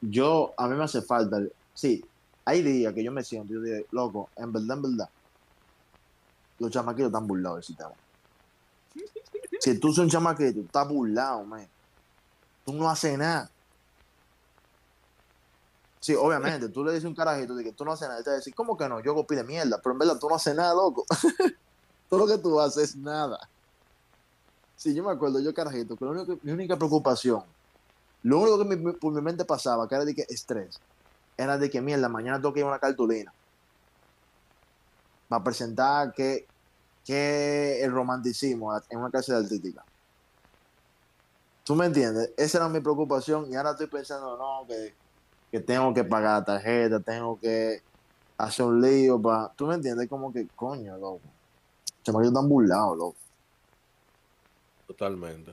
yo, 0.00 0.54
a 0.56 0.68
mí 0.68 0.76
me 0.76 0.84
hace 0.84 1.02
falta. 1.02 1.38
Sí, 1.72 2.08
hay 2.44 2.62
días 2.62 2.94
que 2.94 3.04
yo 3.04 3.12
me 3.12 3.22
siento, 3.22 3.54
yo 3.54 3.60
digo, 3.60 3.86
loco, 3.90 4.30
en 4.36 4.52
verdad, 4.52 4.76
en 4.76 4.82
verdad, 4.82 5.10
los 6.58 6.70
chamaquitos 6.70 7.08
están 7.08 7.26
burlados 7.26 7.56
del 7.58 7.64
sistema. 7.64 7.94
Si 9.60 9.78
tú 9.78 9.88
sos 9.88 10.04
un 10.04 10.10
chamaquito, 10.10 10.60
estás 10.60 10.88
burlado, 10.88 11.44
man. 11.44 11.66
Tú 12.64 12.72
no 12.74 12.88
haces 12.88 13.16
nada. 13.18 13.50
Obviamente, 16.14 16.68
tú 16.68 16.84
le 16.84 16.92
dices 16.92 17.06
un 17.06 17.14
carajito 17.14 17.54
de 17.54 17.64
que 17.64 17.72
tú 17.72 17.84
no 17.84 17.92
haces 17.92 18.08
nada, 18.08 18.22
te 18.22 18.30
va 18.30 18.34
a 18.34 18.36
decir, 18.38 18.54
¿cómo 18.54 18.76
que 18.76 18.88
no? 18.88 19.00
Yo 19.00 19.12
hago 19.12 19.26
de 19.28 19.44
mierda, 19.44 19.80
pero 19.82 19.92
en 19.92 19.98
verdad 19.98 20.18
tú 20.18 20.28
no 20.28 20.36
haces 20.36 20.54
nada, 20.54 20.74
loco. 20.74 21.04
Todo 22.08 22.20
lo 22.20 22.26
que 22.26 22.38
tú 22.38 22.60
haces 22.60 22.90
es 22.90 22.96
nada. 22.96 23.38
Sí, 24.76 24.94
yo 24.94 25.04
me 25.04 25.12
acuerdo, 25.12 25.40
yo 25.40 25.52
carajito, 25.52 25.96
que, 25.96 26.38
mi 26.42 26.52
única 26.52 26.76
preocupación, 26.76 27.44
lo 28.22 28.38
único 28.38 28.68
que 28.68 28.92
por 28.94 29.12
mi 29.12 29.20
mente 29.20 29.44
pasaba, 29.44 29.88
que 29.88 29.94
era 29.94 30.04
de 30.04 30.14
que 30.14 30.26
estrés, 30.28 30.80
era 31.36 31.58
de 31.58 31.70
que 31.70 31.80
mierda, 31.80 32.08
mañana 32.08 32.38
tengo 32.38 32.52
que 32.52 32.60
ir 32.60 32.66
a 32.66 32.68
una 32.68 32.78
cartulina 32.78 33.32
para 35.28 35.44
presentar 35.44 36.12
que, 36.12 36.46
que 37.04 37.82
el 37.82 37.92
romanticismo 37.92 38.76
en 38.88 38.98
una 38.98 39.10
clase 39.10 39.32
de 39.32 39.38
artística. 39.38 39.84
¿Tú 41.62 41.76
me 41.76 41.86
entiendes? 41.86 42.32
Esa 42.36 42.58
era 42.58 42.68
mi 42.68 42.80
preocupación 42.80 43.50
y 43.50 43.54
ahora 43.54 43.70
estoy 43.70 43.86
pensando, 43.86 44.36
no, 44.36 44.66
que, 44.66 44.92
que 45.50 45.60
tengo 45.60 45.92
que 45.94 46.04
pagar 46.04 46.40
la 46.40 46.44
tarjeta, 46.44 47.00
tengo 47.00 47.38
que 47.40 47.82
hacer 48.38 48.64
un 48.66 48.80
lío 48.80 49.20
para... 49.20 49.52
¿Tú 49.54 49.66
me 49.66 49.74
entiendes? 49.74 50.08
Como 50.08 50.32
que, 50.32 50.46
coño, 50.54 50.96
loco. 50.96 51.20
Chamaquitos 52.02 52.32
están 52.32 52.48
burlados, 52.48 52.96
loco. 52.96 53.16
Totalmente. 54.86 55.52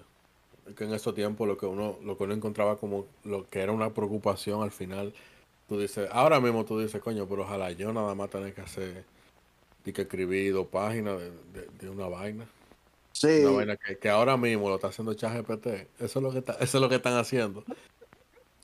Es 0.67 0.75
que 0.75 0.83
en 0.83 0.93
esos 0.93 1.13
tiempos 1.13 1.47
lo 1.47 1.57
que 1.57 1.65
uno, 1.65 1.97
lo 2.03 2.17
que 2.17 2.23
uno 2.23 2.33
encontraba 2.33 2.77
como 2.77 3.05
lo 3.23 3.47
que 3.47 3.61
era 3.61 3.71
una 3.71 3.93
preocupación 3.93 4.61
al 4.63 4.71
final, 4.71 5.13
tú 5.67 5.79
dices, 5.79 6.09
ahora 6.11 6.39
mismo 6.39 6.65
tú 6.65 6.79
dices, 6.79 7.01
coño, 7.01 7.25
pero 7.27 7.43
ojalá 7.43 7.71
yo 7.71 7.93
nada 7.93 8.13
más 8.15 8.29
tener 8.29 8.53
que 8.53 8.61
hacer 8.61 9.05
y 9.85 9.93
que 9.93 10.01
escribir 10.03 10.53
dos 10.53 10.67
páginas 10.67 11.19
de, 11.19 11.31
de- 11.53 11.67
de 11.79 11.89
una 11.89 12.07
vaina. 12.07 12.45
Sí, 13.13 13.39
Una 13.41 13.51
vaina 13.51 13.77
que, 13.77 13.97
que 13.97 14.09
ahora 14.09 14.35
mismo 14.37 14.69
lo 14.69 14.75
está 14.75 14.87
haciendo 14.87 15.13
ChatGPT. 15.13 15.67
Eso 15.99 16.19
es 16.19 16.23
lo 16.23 16.31
que 16.31 16.39
está, 16.39 16.53
eso 16.53 16.77
es 16.77 16.81
lo 16.81 16.89
que 16.89 16.95
están 16.95 17.17
haciendo. 17.17 17.63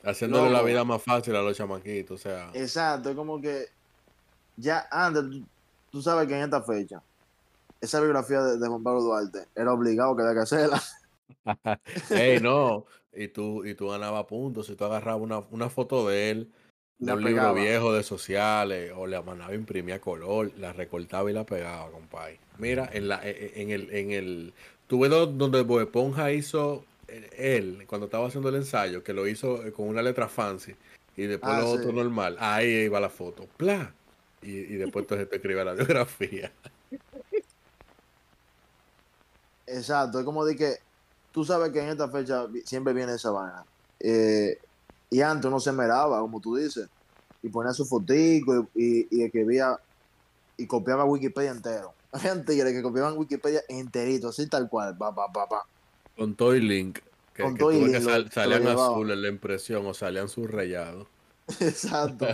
Haciéndole 0.04 0.50
la 0.50 0.62
vida 0.62 0.84
más 0.84 1.02
fácil 1.02 1.34
a 1.36 1.42
los 1.42 1.56
chamaquitos. 1.56 2.20
O 2.20 2.22
sea, 2.22 2.50
exacto. 2.54 3.10
Es 3.10 3.16
como 3.16 3.40
que 3.40 3.66
ya 4.56 4.86
antes, 4.90 5.22
tú, 5.30 5.42
tú 5.90 6.02
sabes 6.02 6.28
que 6.28 6.36
en 6.36 6.44
esta 6.44 6.62
fecha, 6.62 7.02
esa 7.80 8.00
biografía 8.00 8.42
de, 8.42 8.58
de 8.58 8.68
Juan 8.68 8.82
Pablo 8.82 9.02
Duarte 9.02 9.46
era 9.54 9.72
obligado 9.72 10.14
que 10.16 10.22
había 10.22 10.34
que 10.34 10.40
hacerla. 10.40 10.82
Ey, 12.10 12.40
no. 12.40 12.84
Y 13.16 13.28
tú, 13.28 13.64
y 13.64 13.76
tú 13.76 13.90
ganabas 13.90 14.24
puntos. 14.24 14.66
Si 14.66 14.74
tú 14.74 14.84
agarrabas 14.86 15.22
una, 15.22 15.38
una 15.52 15.70
foto 15.70 16.08
de 16.08 16.30
él, 16.32 16.50
de 16.98 17.06
La 17.06 17.14
un 17.14 17.22
libro 17.22 17.54
viejo 17.54 17.92
de 17.92 18.02
sociales, 18.02 18.92
o 18.96 19.06
la 19.06 19.22
mandaba 19.22 19.52
a 19.52 19.54
imprimir 19.54 19.94
a 19.94 20.00
color, 20.00 20.50
la 20.58 20.72
recortaba 20.72 21.30
y 21.30 21.34
la 21.34 21.46
pegaba, 21.46 21.92
compadre. 21.92 22.40
Mira, 22.58 22.90
en 22.92 23.06
la, 23.06 23.24
e- 23.24 23.30
e- 23.54 23.62
en 23.62 23.70
el, 23.70 23.90
en 23.94 24.10
el, 24.10 24.52
tuve 24.88 25.08
do- 25.08 25.28
donde 25.28 25.62
Bob 25.62 25.82
Esponja 25.82 26.32
hizo 26.32 26.84
él, 27.36 27.84
cuando 27.86 28.06
estaba 28.06 28.26
haciendo 28.26 28.48
el 28.48 28.56
ensayo, 28.56 29.02
que 29.02 29.12
lo 29.12 29.26
hizo 29.26 29.64
eh, 29.64 29.72
con 29.72 29.88
una 29.88 30.02
letra 30.02 30.28
fancy, 30.28 30.74
y 31.16 31.26
después 31.26 31.52
Ah, 31.54 31.60
lo 31.60 31.66
sí. 31.72 31.78
otro 31.78 31.92
normal. 31.92 32.36
Ahí 32.40 32.68
iba 32.84 32.98
la 33.00 33.08
foto. 33.10 33.46
¡Pla! 33.56 33.92
Y, 34.42 34.50
y 34.50 34.76
después 34.76 35.04
entonces 35.04 35.28
te 35.28 35.36
escribe 35.36 35.64
la 35.64 35.72
biografía. 35.74 36.52
Exacto. 39.66 40.18
Es 40.18 40.24
como 40.24 40.44
de 40.44 40.56
que 40.56 40.74
tú 41.32 41.44
sabes 41.44 41.72
que 41.72 41.80
en 41.80 41.88
esta 41.90 42.08
fecha 42.08 42.46
siempre 42.64 42.92
viene 42.92 43.14
esa 43.14 43.30
vaina. 43.30 43.64
Eh, 44.00 44.58
y 45.10 45.20
antes 45.20 45.46
uno 45.46 45.60
se 45.60 45.72
meraba, 45.72 46.20
como 46.20 46.40
tú 46.40 46.56
dices, 46.56 46.88
y 47.42 47.48
ponía 47.48 47.72
su 47.72 47.84
fotico 47.86 48.68
y, 48.74 49.00
y, 49.00 49.08
y 49.10 49.22
escribía 49.22 49.78
y 50.56 50.66
copiaba 50.66 51.04
Wikipedia 51.04 51.50
entero. 51.50 51.94
Tigres 52.46 52.72
que 52.72 52.82
copiaban 52.82 53.16
Wikipedia 53.16 53.62
enterito, 53.68 54.28
así 54.28 54.48
tal 54.48 54.68
cual, 54.68 54.96
pa, 54.96 55.14
pa, 55.14 55.32
pa, 55.32 55.48
pa. 55.48 55.62
Con 56.16 56.34
Toy 56.34 56.60
Link. 56.60 56.98
Que, 57.34 57.42
Con 57.42 57.54
que 57.54 57.58
Toy 57.60 57.80
Link 57.80 57.92
que 57.92 58.00
sal- 58.00 58.30
salían 58.30 58.62
llevaba. 58.62 58.86
azules 58.92 59.18
la 59.18 59.28
impresión 59.28 59.84
o 59.86 59.94
salían 59.94 60.28
subrayados. 60.28 61.06
Exacto. 61.60 62.26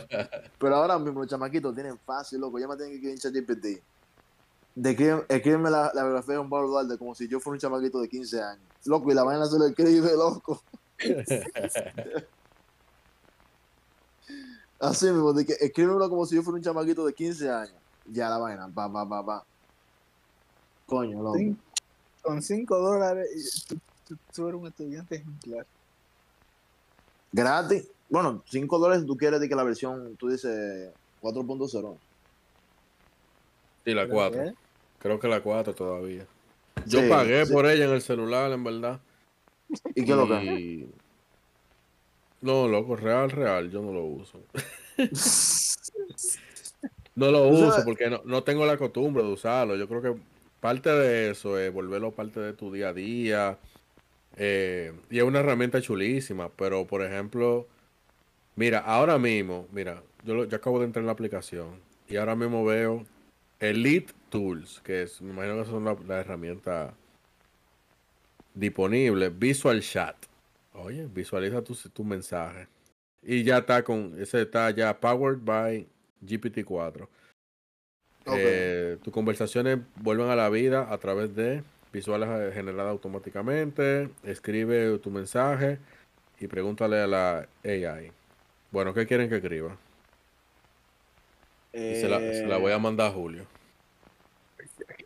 Pero 0.59 0.77
ahora 0.77 0.99
mismo 0.99 1.21
los 1.21 1.29
chamaquitos 1.29 1.75
tienen 1.75 1.99
fácil, 1.99 2.41
loco. 2.41 2.59
Ya 2.59 2.69
me 2.69 2.77
tienen 2.77 3.01
que 3.01 3.13
escribir 3.13 3.43
en 3.43 3.57
ChatGPT. 3.57 3.83
Escríbeme 5.29 5.69
la, 5.71 5.91
la 5.95 6.03
biografía 6.05 6.33
de 6.35 6.39
Juan 6.39 6.51
Pablo 6.51 6.69
Duarte 6.69 6.97
como 6.97 7.15
si 7.15 7.27
yo 7.29 7.41
fuera 7.41 7.55
un 7.55 7.61
chamaquito 7.61 8.01
de 8.01 8.09
15 8.09 8.41
años. 8.43 8.65
Loco, 8.85 9.11
y 9.11 9.15
la 9.15 9.25
vaina 9.25 9.47
se 9.47 9.59
lo 9.59 9.67
escribe, 9.67 10.13
loco. 10.17 10.63
Así 14.79 15.07
mismo, 15.07 15.33
de 15.35 15.45
que 15.45 15.53
escríbemelo 15.61 16.09
como 16.09 16.25
si 16.25 16.37
yo 16.37 16.43
fuera 16.43 16.57
un 16.57 16.63
chamaquito 16.63 17.05
de 17.05 17.13
15 17.13 17.51
años. 17.51 17.75
Ya 18.07 18.29
la 18.31 18.39
vaina, 18.39 18.69
pa, 18.73 18.91
pa, 18.91 19.07
pa, 19.09 19.25
pa. 19.27 19.45
Coño, 20.87 21.23
loco. 21.23 21.39
Con 22.23 22.43
5 22.43 22.79
dólares, 22.79 23.29
y 23.35 23.69
tú, 23.69 23.81
tú- 24.09 24.17
tú 24.35 24.49
eres 24.49 24.61
un 24.61 24.67
estudiante 24.67 25.17
ejemplar. 25.17 25.67
Gratis. 27.33 27.87
Bueno, 28.09 28.43
5 28.47 28.79
dólares 28.79 29.07
tú 29.07 29.17
quieres 29.17 29.41
de 29.41 29.49
que 29.49 29.55
la 29.55 29.63
versión, 29.63 30.17
tú 30.17 30.29
dices 30.29 30.91
4.0. 31.23 31.97
Sí, 33.85 33.95
la 33.95 34.03
Creo 34.05 34.15
4. 34.15 34.43
que- 34.45 34.55
Creo 34.99 35.19
que 35.19 35.29
la 35.29 35.41
4 35.43 35.75
todavía. 35.75 36.27
Yo 36.87 37.01
Sí, 37.01 37.09
pagué 37.09 37.47
sí. 37.47 37.53
por 37.53 37.67
ella 37.67 37.87
en 37.87 37.93
el 37.93 38.03
celular, 38.03 38.51
en 38.53 38.65
verdad. 38.65 39.01
¿Y 39.95 40.05
qué 40.05 40.11
es 40.11 40.17
lo 40.17 40.27
que? 40.29 40.45
Y- 40.45 40.91
No, 42.43 42.69
loco, 42.69 42.97
real, 42.97 43.31
real, 43.31 43.71
yo 43.71 43.81
no 43.83 43.93
lo 43.93 44.05
uso. 44.05 44.41
No 47.17 47.31
lo 47.31 47.49
uso 47.49 47.83
porque 47.85 48.09
no, 48.09 48.23
no 48.25 48.43
tengo 48.45 48.65
la 48.65 48.79
costumbre 48.79 49.23
de 49.23 49.31
usarlo. 49.31 49.77
Yo 49.77 49.87
creo 49.89 50.01
que 50.01 50.15
parte 50.61 50.91
de 50.91 51.31
eso 51.31 51.59
es 51.59 51.73
volverlo 51.73 52.13
parte 52.13 52.41
de 52.41 52.53
tu 52.53 52.73
día 52.73 52.91
a 52.91 52.93
día. 52.95 53.59
eh, 54.37 54.93
y 55.11 55.19
es 55.19 55.25
una 55.25 55.41
herramienta 55.41 55.81
chulísima, 55.83 56.51
pero 56.51 56.87
por 56.87 57.03
ejemplo, 57.05 57.69
mira, 58.57 58.81
ahora 58.81 59.19
mismo, 59.19 59.69
mira, 59.73 60.03
yo, 60.25 60.35
lo- 60.35 60.45
yo 60.47 60.57
acabo 60.57 60.79
de 60.81 60.87
entrar 60.87 61.03
en 61.03 61.07
la 61.07 61.13
aplicación 61.13 61.81
y 62.09 62.17
ahora 62.17 62.37
mismo 62.37 62.65
veo 62.65 63.05
Elite 63.61 64.13
Tools, 64.31 64.81
que 64.85 65.03
es, 65.05 65.21
me 65.23 65.33
imagino 65.33 65.63
que 65.65 65.71
son 65.71 65.85
la, 65.85 65.97
la 66.07 66.21
herramienta 66.21 66.95
disponible, 68.55 69.31
Visual 69.31 69.81
Chat. 69.83 70.17
Oye, 70.75 71.07
visualiza 71.13 71.63
tu, 71.63 71.75
tu 71.93 72.05
mensaje. 72.05 72.69
Y 73.23 73.43
ya 73.45 73.59
está 73.59 73.83
con, 73.85 74.15
ese 74.21 74.43
está 74.43 74.71
ya 74.71 74.99
powered 74.99 75.41
by 75.45 75.87
GPT-4. 76.25 77.09
Eh, 78.27 78.99
tus 79.03 79.13
conversaciones 79.13 79.79
vuelven 79.97 80.29
a 80.29 80.37
la 80.37 80.49
vida 80.51 80.93
a 80.93 80.99
través 80.99 81.35
de 81.35 81.63
visuales 81.93 82.29
eh, 82.31 82.51
generadas 82.55 82.91
automáticamente. 82.93 84.11
Escribe 84.23 84.99
tu 84.99 85.11
mensaje 85.11 85.79
y 86.39 86.47
pregúntale 86.47 87.01
a 87.01 87.07
la 87.07 87.49
AI. 87.65 88.13
Bueno, 88.71 88.95
¿qué 88.95 89.07
quieren 89.07 89.29
que 89.29 89.37
escriba? 89.37 89.77
Y 91.73 91.95
se, 91.97 92.09
la, 92.09 92.19
se 92.19 92.47
la 92.47 92.59
voy 92.59 92.73
a 92.73 92.77
Eh, 92.77 92.81
mandar 92.81 93.09
a 93.09 93.13
Julio. 93.13 93.45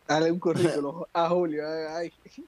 Dale 0.09 0.30
un 0.30 0.38
currículo 0.40 1.09
a 1.12 1.28
Julio. 1.28 1.62
ay, 1.66 2.12
ay. 2.37 2.44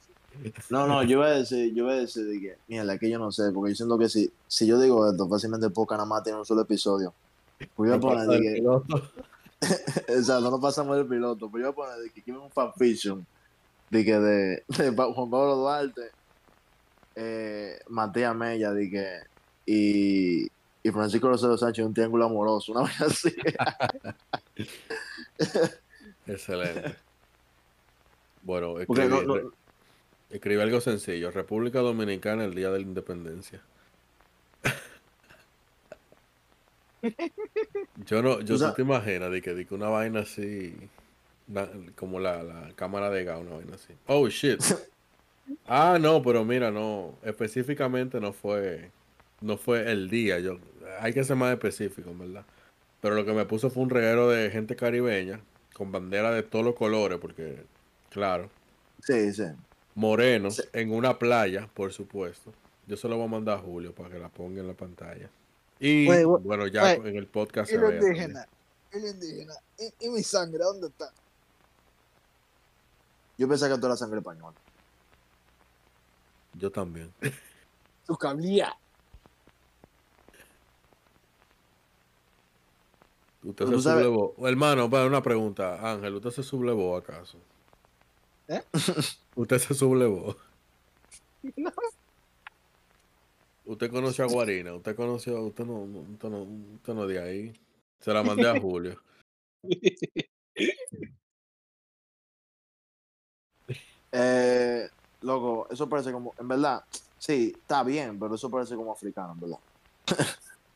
No, 0.68 0.87
no, 0.87 1.02
yo 1.02 1.12
iba 1.12 1.26
a 1.28 1.38
decir, 1.38 1.73
yo 1.75 1.85
iba 1.85 1.92
a 1.94 1.96
decir 1.96 2.26
de 2.26 2.38
que, 2.38 2.56
mira, 2.68 2.99
que 2.99 3.08
yo 3.08 3.18
no 3.18 3.32
sé, 3.32 3.50
porque 3.54 3.70
yo 3.73 3.76
siento 3.76 3.99
que 3.99 4.08
si, 4.11 4.30
si 4.46 4.66
yo 4.66 4.78
digo 4.78 5.11
esto, 5.11 5.26
fácilmente 5.28 5.70
poca 5.70 5.94
nada 5.96 6.06
más 6.06 6.23
tiene 6.23 6.38
un 6.38 6.44
solo 6.44 6.61
episodio. 6.62 7.14
Iba 7.78 7.94
a 7.96 8.00
poner 8.00 8.26
de 8.26 8.40
que, 8.40 8.62
Exacto, 10.08 10.50
no 10.50 10.60
pasamos 10.60 10.96
el 10.98 11.06
piloto. 11.06 11.50
Pero 11.50 11.64
yo 11.66 11.72
voy 11.72 11.84
a 11.84 11.88
poner 11.88 12.04
de 12.04 12.10
que 12.10 12.22
quiero 12.22 12.42
un 12.44 12.50
fanfiction 12.50 13.26
de 13.90 14.04
que 14.04 14.18
de, 14.18 14.64
Juan 14.94 15.30
Pablo 15.30 15.56
Duarte, 15.56 16.10
eh, 17.14 17.78
Matías 17.88 18.34
Mella, 18.34 18.72
de 18.72 18.90
que, 18.90 19.20
y, 19.64 20.46
y 20.82 20.90
Francisco 20.90 21.28
Rosero 21.28 21.56
Sánchez, 21.56 21.84
un 21.86 21.94
triángulo 21.94 22.25
amoroso, 22.26 22.72
una 22.72 22.82
vez 22.84 23.00
así. 23.00 23.34
Excelente. 26.26 26.96
Bueno, 28.42 28.75
no- 29.08 29.22
no- 29.22 29.52
escribí 30.30 30.60
algo 30.60 30.80
sencillo. 30.80 31.30
República 31.30 31.80
Dominicana, 31.80 32.44
el 32.44 32.54
día 32.54 32.70
de 32.70 32.78
la 32.80 32.84
independencia. 32.84 33.60
Yo 38.06 38.22
no, 38.22 38.40
yo 38.40 38.54
O 38.54 38.58
sea- 38.58 38.68
tú 38.70 38.76
te 38.76 38.82
imaginas 38.82 39.30
de 39.30 39.42
que, 39.42 39.54
de 39.54 39.64
que 39.66 39.75
una 39.75 39.88
vaina 39.88 40.20
así, 40.20 40.75
como 41.96 42.20
la, 42.20 42.42
la 42.42 42.72
cámara 42.75 43.10
de 43.10 43.25
gas, 43.25 43.40
una 43.40 43.56
vaina 43.56 43.75
así. 43.75 43.92
Oh 44.06 44.28
shit. 44.28 44.60
Ah, 45.68 45.98
no, 46.00 46.22
pero 46.25 46.44
mira, 46.44 46.72
no, 46.72 47.14
específicamente 47.22 48.20
no 48.20 48.32
fue, 48.32 48.90
no 49.40 49.56
fue 49.56 49.88
el 49.92 50.10
día. 50.10 50.40
Yo, 50.40 50.58
hay 50.98 51.12
que 51.12 51.22
ser 51.22 51.36
más 51.36 51.52
específico, 51.52 52.12
¿verdad? 52.18 52.44
Pero 53.00 53.14
lo 53.14 53.25
que 53.25 53.32
me 53.32 53.44
puso 53.46 53.70
fue 53.70 53.84
un 53.84 53.90
reguero 53.90 54.28
de 54.28 54.50
gente 54.50 54.75
caribeña 54.75 55.38
con 55.72 55.92
bandera 55.92 56.32
de 56.32 56.42
todos 56.42 56.64
los 56.64 56.75
colores, 56.75 57.18
porque, 57.20 57.62
claro, 58.10 58.50
Sí, 59.04 59.32
sí. 59.32 59.44
morenos 59.94 60.56
Sí. 60.56 60.62
en 60.72 60.90
una 60.90 61.16
playa, 61.16 61.68
por 61.75 61.92
supuesto. 61.92 62.52
Yo 62.88 62.96
se 62.96 63.08
lo 63.08 63.16
voy 63.16 63.26
a 63.26 63.30
mandar 63.30 63.58
a 63.58 63.62
Julio 63.62 63.92
para 63.92 64.10
que 64.10 64.18
la 64.18 64.28
ponga 64.28 64.60
en 64.60 64.66
la 64.66 64.75
pantalla. 64.75 65.30
Y 65.78 66.09
Oye, 66.09 66.25
güey, 66.25 66.42
bueno, 66.42 66.66
ya 66.68 66.83
oye, 66.85 66.95
en 67.11 67.16
el 67.16 67.26
podcast 67.26 67.71
también. 67.71 68.02
indígena. 68.02 68.47
Y 68.92 69.00
lo 69.00 69.09
indígena. 69.09 69.54
¿Y, 69.78 70.06
y 70.06 70.09
mi 70.09 70.23
sangre 70.23 70.64
dónde 70.64 70.87
está? 70.88 71.12
Yo 73.38 73.47
pensé 73.49 73.68
que 73.68 73.76
tú 73.78 73.87
eras 73.87 73.99
sangre 73.99 74.18
española. 74.21 74.56
Yo 76.54 76.71
también. 76.73 77.12
Su 78.06 78.16
cablía. 78.16 78.75
¿Usted 83.42 83.66
se 83.66 83.80
sabes- 83.80 84.04
sublevó? 84.04 84.35
Hermano, 84.49 84.90
para 84.90 85.06
una 85.06 85.23
pregunta. 85.23 85.78
Ángel, 85.92 86.14
¿usted 86.14 86.30
se 86.30 86.42
sublevó 86.42 86.97
acaso? 86.97 87.38
¿Eh? 88.49 88.62
¿Usted 89.35 89.59
se 89.59 89.75
sublevó? 89.75 90.37
No. 91.56 91.71
¿Usted 93.66 93.90
conoció 93.90 94.25
a 94.25 94.28
Guarina? 94.28 94.75
¿Usted 94.75 94.94
conoció? 94.94 95.42
¿Usted 95.42 95.64
no, 95.64 95.75
usted 95.82 96.28
no, 96.28 96.42
usted 96.76 96.94
no 96.94 97.06
de 97.06 97.20
ahí? 97.20 97.52
Se 98.00 98.12
la 98.12 98.23
mandé 98.23 98.49
a 98.49 98.61
Julio. 98.61 99.00
Eh, 104.12 104.88
loco, 105.20 105.66
eso 105.70 105.88
parece 105.88 106.11
como, 106.12 106.32
en 106.38 106.49
verdad, 106.49 106.82
sí, 107.18 107.54
está 107.61 107.82
bien, 107.82 108.18
pero 108.18 108.35
eso 108.35 108.50
parece 108.50 108.75
como 108.75 108.92
africano, 108.92 109.32
en 109.35 109.40
verdad. 109.40 109.58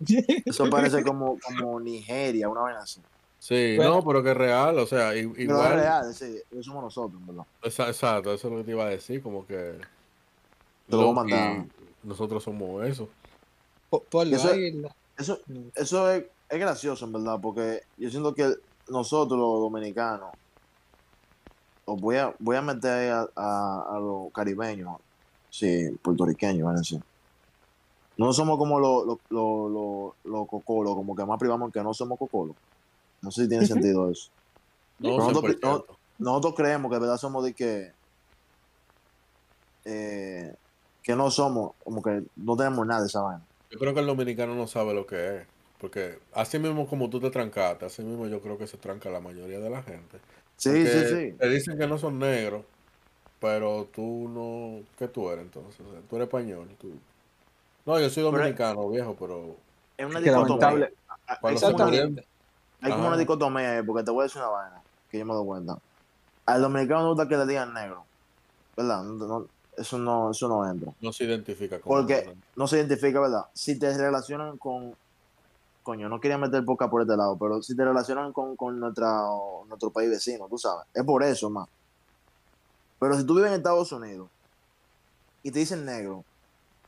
Eso 0.46 0.68
parece 0.68 1.02
como, 1.04 1.38
como 1.40 1.78
Nigeria, 1.78 2.48
una 2.48 2.62
vaina 2.62 2.80
así. 2.80 3.00
Sí, 3.38 3.76
Bueno. 3.76 3.96
no, 3.96 4.04
pero 4.04 4.22
que 4.22 4.30
es 4.30 4.36
real, 4.36 4.78
o 4.78 4.86
sea, 4.86 5.14
i- 5.16 5.26
Pero 5.26 5.38
es 5.38 5.40
igual. 5.44 5.72
real, 5.74 6.14
sí, 6.14 6.36
eso 6.50 6.62
somos 6.62 6.82
nosotros, 6.84 7.20
en 7.20 7.26
verdad. 7.26 7.44
Exacto, 7.62 8.32
eso 8.34 8.48
es 8.48 8.52
lo 8.52 8.58
que 8.58 8.64
te 8.64 8.70
iba 8.72 8.84
a 8.84 8.90
decir, 8.90 9.22
como 9.22 9.46
que. 9.46 9.54
Te 10.86 10.96
lo 10.96 10.98
voy 10.98 11.10
a 11.10 11.12
mandar. 11.12 11.66
Nosotros 12.02 12.42
somos 12.42 12.84
eso. 12.86 13.08
Po- 13.90 14.02
Ponlo 14.04 14.36
Eso- 14.36 14.52
ahí. 14.52 14.66
en 14.68 14.82
la- 14.82 14.94
Eso, 15.18 15.38
eso 15.74 16.10
es, 16.10 16.24
es 16.48 16.58
gracioso, 16.58 17.04
en 17.04 17.12
verdad, 17.12 17.38
porque 17.42 17.82
yo 17.98 18.08
siento 18.10 18.34
que 18.34 18.54
nosotros, 18.88 19.38
los 19.38 19.60
dominicanos, 19.60 20.30
os 21.84 22.00
voy 22.00 22.16
a, 22.16 22.34
voy 22.38 22.56
a 22.56 22.62
meter 22.62 22.90
ahí 22.90 23.08
a, 23.08 23.28
a, 23.36 23.96
a 23.96 23.98
los 24.00 24.32
caribeños, 24.32 24.96
sí, 25.50 25.90
puertorriqueños, 26.02 26.64
van 26.64 26.76
a 26.76 26.78
decir. 26.78 27.02
No 28.16 28.32
somos 28.32 28.56
como 28.58 28.78
los 28.80 29.06
los 29.06 29.18
los- 29.30 29.70
los- 29.70 30.12
los 30.24 30.48
cocolos, 30.48 30.94
como 30.94 31.14
que 31.14 31.24
más 31.26 31.38
privamos 31.38 31.70
que 31.72 31.82
no 31.82 31.92
somos 31.92 32.18
cocolos. 32.18 32.56
No 33.22 33.30
sé 33.30 33.42
si 33.42 33.48
tiene 33.48 33.66
sentido 33.66 34.10
eso. 34.10 34.30
No, 34.98 35.16
nosotros- 35.18 35.42
100%. 35.60 35.84
Nosotros 36.18 36.54
creemos 36.54 36.90
que 36.90 36.94
de 36.96 37.00
verdad 37.00 37.16
somos 37.18 37.44
de 37.44 37.52
que 37.54 37.92
eh, 39.84 40.54
que 41.02 41.14
no 41.16 41.30
somos, 41.30 41.72
como 41.84 42.02
que 42.02 42.22
no 42.36 42.56
tenemos 42.56 42.86
nada 42.86 43.00
de 43.02 43.06
esa 43.06 43.22
vaina. 43.22 43.42
Yo 43.70 43.78
creo 43.78 43.94
que 43.94 44.00
el 44.00 44.06
dominicano 44.06 44.54
no 44.54 44.66
sabe 44.66 44.94
lo 44.94 45.06
que 45.06 45.36
es. 45.38 45.46
Porque 45.80 46.18
así 46.34 46.58
mismo 46.58 46.86
como 46.86 47.08
tú 47.08 47.20
te 47.20 47.30
trancaste, 47.30 47.86
así 47.86 48.02
mismo 48.02 48.26
yo 48.26 48.40
creo 48.42 48.58
que 48.58 48.66
se 48.66 48.76
tranca 48.76 49.08
la 49.08 49.20
mayoría 49.20 49.58
de 49.60 49.70
la 49.70 49.82
gente. 49.82 50.18
Sí, 50.56 50.68
Porque 50.68 50.86
sí, 50.90 51.06
sí. 51.30 51.32
Te 51.38 51.48
dicen 51.48 51.78
que 51.78 51.86
no 51.86 51.96
son 51.96 52.18
negros, 52.18 52.64
pero 53.40 53.88
tú 53.94 54.28
no. 54.28 54.82
¿Qué 54.98 55.08
tú 55.08 55.30
eres 55.30 55.44
entonces? 55.46 55.80
O 55.80 55.90
sea, 55.90 56.00
Tú 56.08 56.16
eres 56.16 56.26
español. 56.28 56.68
Tú... 56.78 56.92
No, 57.86 57.98
yo 57.98 58.10
soy 58.10 58.24
Pero- 58.24 58.36
dominicano, 58.36 58.90
viejo, 58.90 59.16
pero. 59.18 59.56
Es 59.96 60.04
una 60.06 60.20
dicotomía. 60.20 60.90
una- 61.40 61.50
Exactamente. 61.50 62.26
Hay 62.82 62.92
como 62.92 63.08
una 63.08 63.16
dicotomía 63.16 63.72
ahí, 63.78 63.82
porque 63.82 64.02
te 64.04 64.10
voy 64.10 64.20
a 64.20 64.24
decir 64.24 64.42
una 64.42 64.50
vaina 64.50 64.82
que 65.10 65.18
yo 65.18 65.24
me 65.24 65.32
doy 65.32 65.46
cuenta. 65.46 65.78
Al 66.44 66.60
dominicano 66.60 67.02
no 67.04 67.08
gusta 67.10 67.26
que 67.26 67.36
le 67.38 67.46
digan 67.46 67.72
negro. 67.72 68.04
¿Verdad? 68.76 69.02
No- 69.04 69.26
no- 69.26 69.46
eso, 69.80 69.98
no, 69.98 70.30
eso 70.30 70.48
no 70.48 70.68
entra. 70.68 70.92
No 71.00 71.12
se 71.12 71.24
identifica 71.24 71.80
como. 71.80 71.96
Porque 71.96 72.34
no 72.56 72.66
se 72.66 72.76
identifica, 72.76 73.20
¿verdad? 73.20 73.46
Si 73.54 73.78
te 73.78 73.96
relacionan 73.96 74.58
con. 74.58 74.94
Coño, 75.82 76.08
no 76.08 76.20
quería 76.20 76.36
meter 76.36 76.64
poca 76.64 76.90
por 76.90 77.00
este 77.00 77.16
lado, 77.16 77.36
pero 77.38 77.62
si 77.62 77.74
te 77.74 77.84
relacionan 77.84 78.32
con, 78.32 78.54
con 78.54 78.78
nuestra, 78.78 79.22
nuestro 79.66 79.90
país 79.90 80.10
vecino, 80.10 80.46
tú 80.48 80.58
sabes. 80.58 80.86
Es 80.92 81.02
por 81.04 81.22
eso, 81.22 81.48
más. 81.48 81.68
Pero 82.98 83.16
si 83.16 83.24
tú 83.24 83.34
vives 83.34 83.48
en 83.48 83.56
Estados 83.56 83.90
Unidos 83.90 84.28
y 85.42 85.50
te 85.50 85.58
dicen 85.58 85.86
negro, 85.86 86.22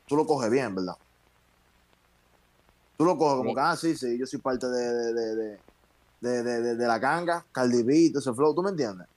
tú 0.07 0.15
lo 0.15 0.27
coges 0.27 0.51
bien, 0.51 0.75
¿verdad? 0.75 0.97
Tú 2.99 3.07
lo 3.07 3.17
coges 3.17 3.39
como 3.39 3.55
que, 3.55 3.61
ah, 3.61 3.75
sí, 3.77 3.97
sí, 3.97 4.19
yo 4.19 4.27
soy 4.27 4.41
parte 4.41 4.69
de, 4.69 5.15
de, 5.15 5.59
de, 6.21 6.43
de, 6.43 6.77
de, 6.77 6.87
la 6.87 6.99
ganga, 6.99 7.45
Cardi 7.51 7.83
B, 7.83 8.13
ese 8.15 8.33
flow, 8.35 8.55
¿tú 8.55 8.63
me 8.63 8.71
entiendes? 8.71 9.09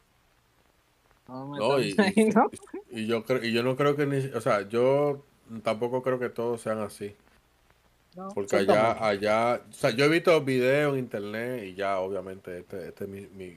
No, 1.27 1.47
me 1.47 1.57
No, 1.59 1.79
y, 1.79 1.95
tomes 1.95 2.17
ahí, 2.17 2.25
¿no? 2.25 2.51
y 2.89 3.07
yo 3.07 3.23
creo, 3.23 3.43
y 3.43 3.51
yo 3.51 3.63
no 3.63 3.75
creo 3.75 3.95
que 3.95 4.05
ni, 4.05 4.17
o 4.17 4.41
sea, 4.41 4.67
yo 4.67 5.23
tampoco 5.63 6.01
creo 6.03 6.19
que 6.19 6.29
todos 6.29 6.61
sean 6.61 6.79
así. 6.79 7.15
No, 8.15 8.29
Porque 8.29 8.55
allá, 8.55 9.05
allá, 9.05 9.61
o 9.69 9.73
sea, 9.73 9.89
yo 9.89 10.05
he 10.05 10.09
visto 10.09 10.39
videos 10.41 10.93
en 10.93 10.99
internet 10.99 11.65
y 11.65 11.73
ya 11.75 11.99
obviamente 11.99 12.59
este, 12.59 12.88
este 12.88 13.03
es 13.03 13.09
mi, 13.09 13.27
mi, 13.27 13.53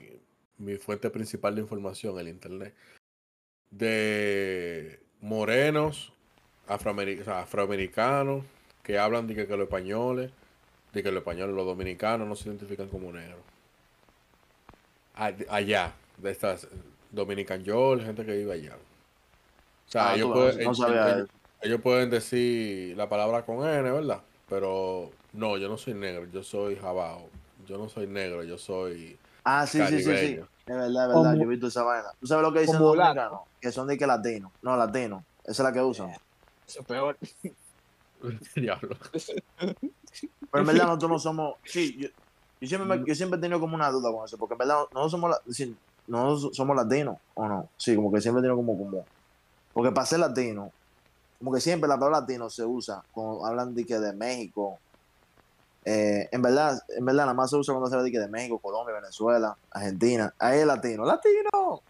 mi 0.58 0.76
fuente 0.76 1.10
principal 1.10 1.54
de 1.54 1.60
información, 1.60 2.18
el 2.18 2.26
internet, 2.28 2.74
de 3.70 4.98
morenos, 5.20 6.12
afroameri- 6.66 7.20
o 7.20 7.24
sea, 7.24 7.42
afroamericanos, 7.42 8.44
que 8.82 8.98
hablan 8.98 9.26
de 9.28 9.34
que, 9.36 9.46
que 9.46 9.56
los 9.56 9.66
españoles, 9.66 10.32
de 10.92 11.02
que 11.02 11.10
los 11.12 11.20
españoles, 11.20 11.54
los 11.54 11.66
dominicanos 11.66 12.26
no 12.26 12.34
se 12.34 12.48
identifican 12.48 12.88
como 12.88 13.12
negros. 13.12 13.38
Allá, 15.14 15.94
de 16.16 16.30
estas 16.30 16.66
Dominican 17.10 17.62
Yol, 17.64 18.02
gente 18.02 18.24
que 18.24 18.32
vive 18.32 18.52
allá. 18.52 18.76
O 18.76 19.90
sea, 19.90 20.10
Ah, 20.10 20.14
ellos, 20.16 20.30
pueden, 20.32 20.64
no 20.64 20.72
ellos- 21.62 21.80
pueden 21.80 22.10
decir 22.10 22.96
la 22.96 23.08
palabra 23.08 23.44
con 23.44 23.66
N, 23.66 23.90
¿verdad? 23.90 24.20
Pero 24.48 25.10
no, 25.32 25.56
yo 25.56 25.68
no 25.68 25.76
soy 25.78 25.94
negro, 25.94 26.26
yo 26.32 26.42
soy 26.42 26.76
jabao. 26.76 27.28
Yo 27.66 27.76
no 27.78 27.88
soy 27.88 28.06
negro, 28.06 28.42
yo 28.44 28.56
soy 28.58 29.18
Ah, 29.44 29.66
sí, 29.66 29.78
sí, 29.86 30.02
sí, 30.02 30.16
sí. 30.16 30.34
Es 30.34 30.46
verdad, 30.66 30.86
es 30.88 30.94
verdad, 30.94 31.12
Como- 31.14 31.34
yo 31.36 31.42
he 31.42 31.46
visto 31.46 31.66
esa 31.68 31.82
vaina. 31.82 32.08
¿Tú 32.20 32.26
sabes 32.26 32.42
lo 32.42 32.52
que 32.52 32.60
dicen 32.60 32.78
los 32.78 32.94
dominicanos? 32.96 33.40
Que 33.60 33.72
son 33.72 33.86
de 33.88 33.96
que 33.96 34.06
latinos. 34.06 34.52
No, 34.60 34.76
latinos. 34.76 35.22
Esa 35.44 35.50
es 35.52 35.58
la 35.60 35.72
que 35.72 35.80
usan. 35.80 36.10
Eso 36.66 36.80
es 36.80 36.86
peor. 36.86 37.16
Diablo. 38.54 38.96
Pero 39.50 39.74
en 40.62 40.66
verdad 40.66 40.86
nosotros 40.86 41.10
no 41.10 41.18
somos. 41.18 41.54
Sí, 41.64 41.96
yo, 41.98 42.08
yo 42.60 42.68
siempre, 42.68 42.98
me- 42.98 43.06
yo 43.06 43.14
siempre 43.14 43.38
he 43.38 43.40
tenido 43.40 43.58
como 43.60 43.74
una 43.74 43.90
duda 43.90 44.12
con 44.12 44.24
eso, 44.26 44.36
porque 44.36 44.54
en 44.54 44.58
verdad 44.58 44.84
no 44.92 45.08
somos, 45.08 45.30
la- 45.30 45.40
sí, 46.08 46.12
no 46.12 46.36
somos 46.52 46.76
latinos, 46.76 47.16
¿o 47.34 47.46
no? 47.48 47.68
Sí, 47.76 47.94
como 47.94 48.12
que 48.12 48.20
siempre 48.20 48.40
tenido 48.42 48.56
como. 48.56 48.76
como 48.76 49.04
porque 49.72 49.92
para 49.92 50.06
ser 50.06 50.18
latino, 50.18 50.72
como 51.38 51.52
que 51.52 51.60
siempre 51.60 51.88
la 51.88 51.96
palabra 51.98 52.20
latino 52.20 52.50
se 52.50 52.64
usa 52.64 53.02
cuando 53.12 53.46
hablan 53.46 53.74
de, 53.74 53.84
que 53.84 53.98
de 53.98 54.12
México. 54.12 54.78
Eh, 55.84 56.28
en 56.32 56.42
verdad, 56.42 56.78
en 56.96 57.04
verdad, 57.04 57.22
nada 57.24 57.34
más 57.34 57.50
se 57.50 57.56
usa 57.56 57.72
cuando 57.72 57.88
se 57.88 57.94
habla 57.94 58.04
de, 58.04 58.10
que 58.10 58.18
de 58.18 58.28
México, 58.28 58.58
Colombia, 58.58 58.94
Venezuela, 58.96 59.56
Argentina. 59.70 60.34
Ahí 60.38 60.58
es 60.60 60.66
latino. 60.66 61.04
¡Latino! 61.04 61.82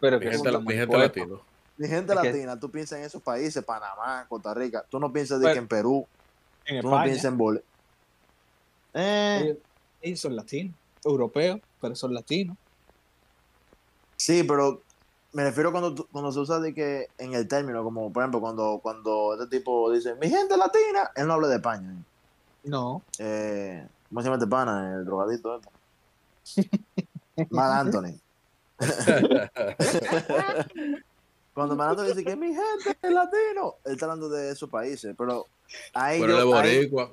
Pero 0.00 0.18
Mi 0.18 0.24
que 0.26 0.30
gente, 0.32 0.58
mi 0.58 0.74
gente 0.74 0.96
latino. 0.98 1.40
Mi 1.76 1.88
gente 1.88 2.12
Es 2.12 2.18
que- 2.20 2.26
latina, 2.28 2.58
tú 2.60 2.70
piensas 2.70 3.00
en 3.00 3.04
esos 3.04 3.20
países, 3.20 3.64
Panamá, 3.64 4.24
Costa 4.28 4.54
Rica. 4.54 4.84
Tú 4.88 5.00
no 5.00 5.12
piensas 5.12 5.40
de 5.40 5.44
Pero- 5.46 5.54
que 5.54 5.58
en 5.58 5.68
Perú, 5.68 6.06
En 6.66 6.80
tú 6.80 6.90
no 6.90 7.02
piensas 7.02 7.24
en 7.24 7.36
Bolivia. 7.36 7.64
Eh, 8.94 9.40
ellos, 9.42 9.56
ellos 10.02 10.20
son 10.20 10.36
latinos, 10.36 10.74
europeos, 11.04 11.60
pero 11.80 11.94
son 11.96 12.14
latinos. 12.14 12.56
Sí, 14.28 14.42
pero 14.42 14.82
me 15.32 15.42
refiero 15.42 15.72
cuando, 15.72 16.06
cuando 16.12 16.30
se 16.32 16.40
usa 16.40 16.60
de 16.60 16.74
que 16.74 17.06
en 17.16 17.32
el 17.32 17.48
término, 17.48 17.82
como 17.82 18.12
por 18.12 18.22
ejemplo 18.22 18.42
cuando, 18.42 18.78
cuando 18.82 19.32
este 19.40 19.56
tipo 19.58 19.90
dice, 19.90 20.14
mi 20.16 20.28
gente 20.28 20.54
latina, 20.54 21.10
él 21.16 21.26
no 21.26 21.32
habla 21.32 21.48
de 21.48 21.56
España. 21.56 21.94
No, 22.64 23.00
Eh, 23.18 23.86
¿Cómo 24.10 24.20
se 24.20 24.24
llama 24.26 24.36
este 24.36 24.46
pana? 24.46 24.96
El 24.96 25.06
drogadito. 25.06 25.58
este? 26.44 26.68
Mal 27.48 27.72
Anthony. 27.72 28.20
Cuando 31.54 31.74
Mal 31.74 31.88
Anthony 31.90 32.04
dice 32.08 32.22
que 32.24 32.36
mi 32.36 32.48
gente 32.48 32.98
es 33.00 33.10
latino, 33.10 33.76
él 33.86 33.92
está 33.94 34.04
hablando 34.04 34.28
de 34.28 34.50
esos 34.50 34.68
países, 34.68 35.14
pero 35.16 35.46
ahí 35.94 36.20
Pero 36.20 36.38
yo- 36.38 36.52
de 36.52 36.58
ahí- 36.58 36.76
boricua. 36.80 37.12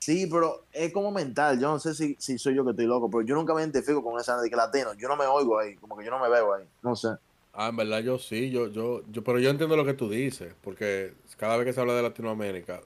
Sí, 0.00 0.26
pero 0.26 0.64
es 0.72 0.92
como 0.92 1.10
mental. 1.12 1.60
Yo 1.60 1.68
no 1.68 1.78
sé 1.78 1.94
si, 1.94 2.16
si 2.18 2.38
soy 2.38 2.54
yo 2.54 2.64
que 2.64 2.70
estoy 2.70 2.86
loco, 2.86 3.10
pero 3.10 3.22
yo 3.22 3.34
nunca 3.34 3.52
me 3.52 3.60
identifico 3.60 4.02
con 4.02 4.18
esa 4.18 4.40
de 4.40 4.48
que 4.48 4.56
latino. 4.56 4.94
Yo 4.94 5.08
no 5.08 5.16
me 5.16 5.26
oigo 5.26 5.58
ahí, 5.58 5.76
como 5.76 5.96
que 5.96 6.04
yo 6.04 6.10
no 6.10 6.18
me 6.18 6.28
veo 6.30 6.54
ahí. 6.54 6.64
No 6.82 6.96
sé. 6.96 7.08
Ah, 7.52 7.68
en 7.68 7.76
verdad 7.76 8.00
yo 8.00 8.18
sí, 8.18 8.50
yo, 8.50 8.68
yo, 8.68 9.02
yo, 9.10 9.22
pero 9.22 9.38
yo 9.38 9.50
entiendo 9.50 9.76
lo 9.76 9.84
que 9.84 9.92
tú 9.92 10.08
dices, 10.08 10.54
porque 10.62 11.14
cada 11.36 11.56
vez 11.56 11.66
que 11.66 11.72
se 11.72 11.80
habla 11.80 11.94
de 11.94 12.02
Latinoamérica, 12.02 12.80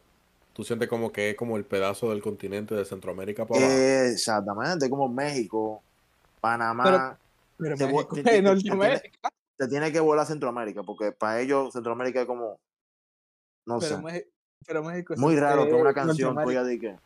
tú 0.54 0.64
sientes 0.64 0.88
como 0.88 1.12
que 1.12 1.30
es 1.30 1.36
como 1.36 1.56
el 1.56 1.64
pedazo 1.64 2.10
del 2.10 2.22
continente 2.22 2.74
de 2.74 2.84
Centroamérica 2.84 3.46
para 3.46 3.60
abajo. 3.60 3.78
Exactamente, 4.10 4.90
como 4.90 5.08
México, 5.08 5.82
Panamá. 6.40 7.16
Pero 7.58 7.76
Te 7.76 7.84
México 7.86 8.14
te- 8.14 8.22
te- 8.22 8.30
te- 8.30 8.42
Norteamérica. 8.42 9.30
te 9.56 9.68
tiene 9.68 9.92
que 9.92 10.00
volar 10.00 10.24
a 10.24 10.26
Centroamérica, 10.26 10.82
porque 10.82 11.12
para 11.12 11.40
ellos 11.40 11.72
Centroamérica 11.72 12.22
es 12.22 12.26
como, 12.26 12.58
no 13.66 13.80
Pero, 13.80 13.96
sé, 14.08 14.24
pero 14.66 14.82
México 14.82 15.14
es- 15.14 15.20
muy 15.20 15.36
raro 15.36 15.64
que 15.64 15.74
una 15.74 15.94
canción 15.94 16.36
tuya 16.42 16.64
diga. 16.64 16.98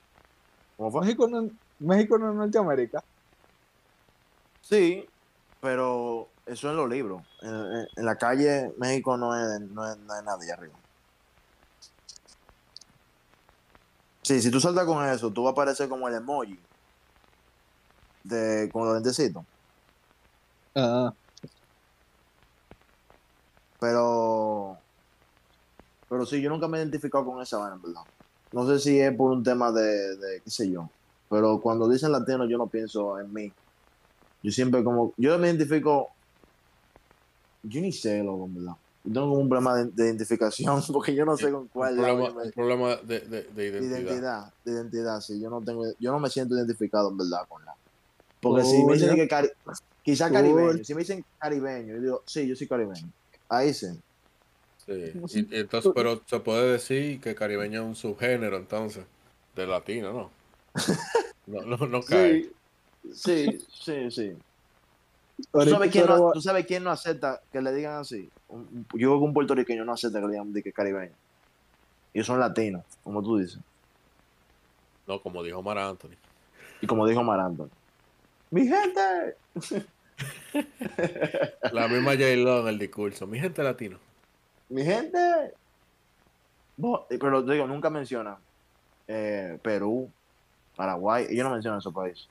¿Cómo 0.77 0.91
fue? 0.93 1.01
México 1.03 1.29
no, 1.29 1.51
México 1.79 2.19
no 2.19 2.31
es 2.31 2.37
Norteamérica. 2.37 3.03
Sí, 4.61 5.09
pero 5.61 6.29
eso 6.47 6.71
en 6.71 6.77
los 6.77 6.89
libros. 6.89 7.23
En, 7.43 7.51
en- 7.55 7.87
en 7.97 8.05
la 8.05 8.17
calle 8.17 8.73
México 8.79 9.17
no 9.17 9.35
es, 9.35 9.61
no 9.71 9.91
es, 9.91 9.99
no 9.99 10.15
es 10.17 10.25
nadie 10.25 10.53
arriba. 10.53 10.75
Sí, 14.23 14.43
si 14.43 14.51
tú 14.51 14.61
saltas 14.61 14.85
con 14.85 15.03
eso, 15.09 15.33
tú 15.33 15.45
vas 15.45 15.51
a 15.51 15.53
aparecer 15.53 15.89
como 15.89 16.07
el 16.07 16.15
emoji 16.15 16.59
de 18.25 18.69
con 18.73 18.85
los 18.85 18.95
lentecitos. 18.95 19.45
Ah, 20.75 21.13
Pero. 23.81 24.79
Pero 26.09 26.27
sí, 26.27 26.41
yo 26.41 26.51
nunca 26.51 26.69
me 26.69 26.79
he 26.79 26.83
identificado 26.83 27.25
con 27.27 27.43
esa 27.43 27.59
vaina, 27.59 27.77
en 27.77 27.83
verdad. 27.83 28.03
No 28.53 28.67
sé 28.67 28.79
si 28.79 28.99
es 28.99 29.15
por 29.15 29.33
un 29.33 29.43
tema 29.43 29.71
de, 29.73 29.83
de 30.17 30.43
qué 30.43 30.51
sé 30.51 30.71
yo. 30.71 30.91
Pero 31.29 31.61
cuando 31.61 31.89
dicen 31.89 32.13
latino, 32.13 32.49
yo 32.49 32.57
no 32.59 32.69
pienso 32.69 33.19
en 33.21 33.33
mí. 33.33 33.55
Yo 34.43 34.51
siempre 34.53 34.83
como. 34.85 35.15
Yo 35.17 35.39
me 35.39 35.49
identifico. 35.49 36.09
Yo 37.63 37.81
ni 37.81 37.93
sé, 37.93 38.23
loco, 38.23 38.47
en 38.47 38.55
verdad. 38.55 38.73
Yo 39.05 39.13
tengo 39.13 39.29
como 39.29 39.41
un 39.43 39.49
problema 39.49 39.77
de, 39.77 39.91
de 39.91 40.05
identificación 40.07 40.81
porque 40.93 41.15
yo 41.15 41.25
no 41.25 41.37
sé 41.37 41.51
con 41.51 41.63
un 41.63 41.69
cuál 41.69 41.97
yo 41.97 42.03
problema, 42.03 42.35
me- 42.35 42.43
un 42.45 42.53
problema 42.53 42.97
de, 42.97 43.21
de- 43.21 43.43
de 43.43 43.53
de 43.53 43.67
identidad. 43.69 44.01
identidad. 44.01 44.45
De 44.65 44.73
identidad, 44.73 45.21
sí. 45.21 45.41
Yo 45.41 45.51
no 45.51 45.63
tengo. 45.63 45.85
Yo 45.99 46.13
no 46.13 46.21
me 46.21 46.31
siento 46.31 46.55
identificado, 46.57 47.11
en 47.11 47.17
verdad, 47.17 47.47
con 47.49 47.65
nada. 47.65 47.77
Porque 48.41 48.65
si 48.65 48.85
me 48.85 48.95
dicen 48.95 49.17
que 49.17 49.29
cari 49.29 49.49
quizá 50.03 50.31
caribeño, 50.33 50.85
si 50.85 50.95
me 50.95 51.01
dicen 51.01 51.25
caribeño, 51.39 51.95
yo 51.97 52.01
digo, 52.01 52.23
sí, 52.27 52.47
yo 52.49 52.55
soy 52.57 52.69
caribeño. 52.69 53.13
Ahí 53.49 53.75
sí. 53.75 53.87
Sí, 54.89 55.13
y- 55.35 55.55
y 55.57 55.61
entonces, 55.61 55.93
pero 55.95 56.23
se 56.25 56.41
puede 56.41 56.73
decir 56.73 57.21
que 57.21 57.35
caribeño 57.35 57.83
es 57.83 57.87
un 57.87 57.95
subgénero, 57.95 58.57
entonces, 58.57 59.05
de 59.55 59.67
latino, 59.67 60.13
¿no? 60.15 60.31
No, 61.47 61.77
no, 61.77 61.87
no 61.87 62.01
cae. 62.09 62.45
Sí, 63.13 63.45
sí, 63.45 63.67
sí, 63.85 64.11
sí. 64.11 64.33
¿Tú 65.53 65.61
sabes, 65.67 65.91
quién 65.93 66.07
no, 66.07 66.33
tú 66.33 66.41
sabes 66.41 66.67
quién 66.67 66.83
no 66.83 66.91
acepta 66.91 67.41
que 67.53 67.61
le 67.61 67.73
digan 67.73 67.97
así? 68.01 68.29
Un- 68.49 68.61
un- 68.61 68.87
yo 68.99 69.09
creo 69.09 69.19
que 69.19 69.25
un 69.25 69.35
puertorriqueño 69.35 69.85
no 69.85 69.93
acepta 69.93 70.21
que 70.21 70.27
le 70.27 70.33
digan 70.33 70.53
de 70.53 70.63
que 70.63 70.73
caribeño. 70.73 71.13
Ellos 72.15 72.27
son 72.27 72.41
latinos, 72.41 72.83
como 73.05 73.23
tú 73.23 73.37
dices. 73.39 73.59
No, 75.07 75.21
como 75.21 75.43
dijo 75.43 75.63
Mar 75.63 75.79
Anthony. 75.79 76.17
Y 76.81 76.87
como 76.87 77.07
dijo 77.07 77.23
Maranto. 77.23 77.69
¡Mi 78.51 78.67
gente! 78.67 79.37
La 81.73 81.89
misma 81.89 82.13
J-Lo 82.13 82.61
en 82.63 82.69
el 82.69 82.79
discurso. 82.79 83.27
Mi 83.27 83.39
gente 83.39 83.63
latino. 83.63 83.99
¡Mi 84.69 84.85
gente! 84.85 85.19
Pero 87.09 87.45
te 87.45 87.53
digo, 87.53 87.67
nunca 87.67 87.91
mencionan 87.91 88.37
eh, 89.09 89.59
Perú, 89.63 90.11
Paraguay. 90.77 91.27
Ellos 91.29 91.45
no 91.45 91.51
mencionan 91.53 91.81
esos 91.81 91.93
países. 91.93 92.29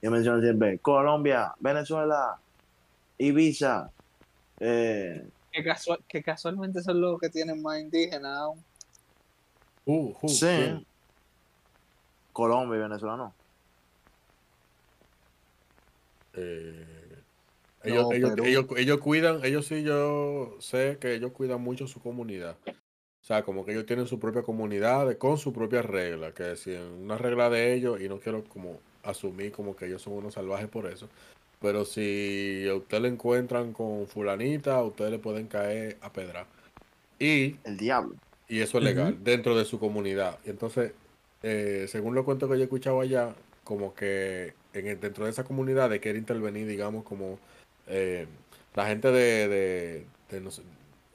Ellos 0.00 0.12
mencionan 0.12 0.40
siempre 0.42 0.78
Colombia, 0.78 1.54
Venezuela, 1.60 2.38
Ibiza. 3.18 3.90
Eh, 4.60 5.28
que, 5.52 5.62
casual- 5.62 6.04
que 6.08 6.22
casualmente 6.22 6.82
son 6.82 7.00
los 7.00 7.20
que 7.20 7.28
tienen 7.28 7.62
más 7.62 7.78
indígenas 7.78 8.38
aún. 8.38 8.64
Uh, 9.84 10.14
uh, 10.20 10.28
sí. 10.28 10.86
Colombia 12.32 12.78
y 12.78 12.80
Venezuela 12.82 13.16
no. 13.16 13.34
Eh, 16.34 16.97
ellos, 17.84 18.04
No, 18.04 18.12
ellos, 18.12 18.32
ellos, 18.44 18.66
ellos 18.76 18.98
cuidan, 19.00 19.44
ellos 19.44 19.66
sí, 19.66 19.82
yo 19.82 20.56
sé 20.60 20.98
que 21.00 21.14
ellos 21.14 21.32
cuidan 21.32 21.60
mucho 21.60 21.86
su 21.86 22.00
comunidad. 22.00 22.56
O 22.66 23.26
sea, 23.28 23.42
como 23.42 23.64
que 23.64 23.72
ellos 23.72 23.86
tienen 23.86 24.06
su 24.06 24.18
propia 24.18 24.42
comunidad 24.42 25.06
de- 25.06 25.18
con 25.18 25.38
su 25.38 25.52
propia 25.52 25.82
regla, 25.82 26.32
que 26.32 26.56
si 26.56 26.72
en 26.74 26.82
una 26.82 27.18
regla 27.18 27.50
de 27.50 27.74
ellos, 27.74 28.00
y 28.00 28.08
no 28.08 28.18
quiero 28.20 28.44
como 28.44 28.80
asumir 29.02 29.52
como 29.52 29.76
que 29.76 29.86
ellos 29.86 30.02
son 30.02 30.14
unos 30.14 30.34
salvajes 30.34 30.68
por 30.68 30.86
eso, 30.86 31.08
pero 31.60 31.84
si 31.84 32.66
a 32.68 32.74
usted 32.74 33.00
le 33.00 33.08
encuentran 33.08 33.72
con 33.72 34.06
fulanita, 34.06 34.76
a 34.76 34.82
usted 34.84 35.10
le 35.10 35.18
pueden 35.18 35.46
caer 35.46 35.96
a 36.00 36.12
pedra. 36.12 36.46
Y 37.18 37.56
El 37.64 37.76
diablo. 37.76 38.14
y 38.48 38.60
eso 38.60 38.78
es 38.78 38.84
legal 38.84 39.18
dentro 39.22 39.56
de 39.56 39.64
su 39.64 39.78
comunidad. 39.78 40.38
Y 40.46 40.50
entonces, 40.50 40.92
eh, 41.42 41.86
según 41.88 42.14
los 42.14 42.24
cuentos 42.24 42.48
que 42.48 42.56
yo 42.56 42.62
he 42.62 42.64
escuchado 42.64 43.00
allá, 43.00 43.34
como 43.64 43.94
que 43.94 44.54
en 44.72 44.86
el- 44.86 45.00
dentro 45.00 45.24
de 45.24 45.30
esa 45.32 45.44
comunidad 45.44 45.90
de 45.90 46.00
quiere 46.00 46.18
intervenir, 46.18 46.66
digamos, 46.66 47.04
como 47.04 47.38
eh, 47.88 48.26
la 48.74 48.86
gente 48.86 49.10
de, 49.10 49.48
de, 49.48 50.06
de 50.30 50.40
no 50.40 50.50
sé, 50.50 50.62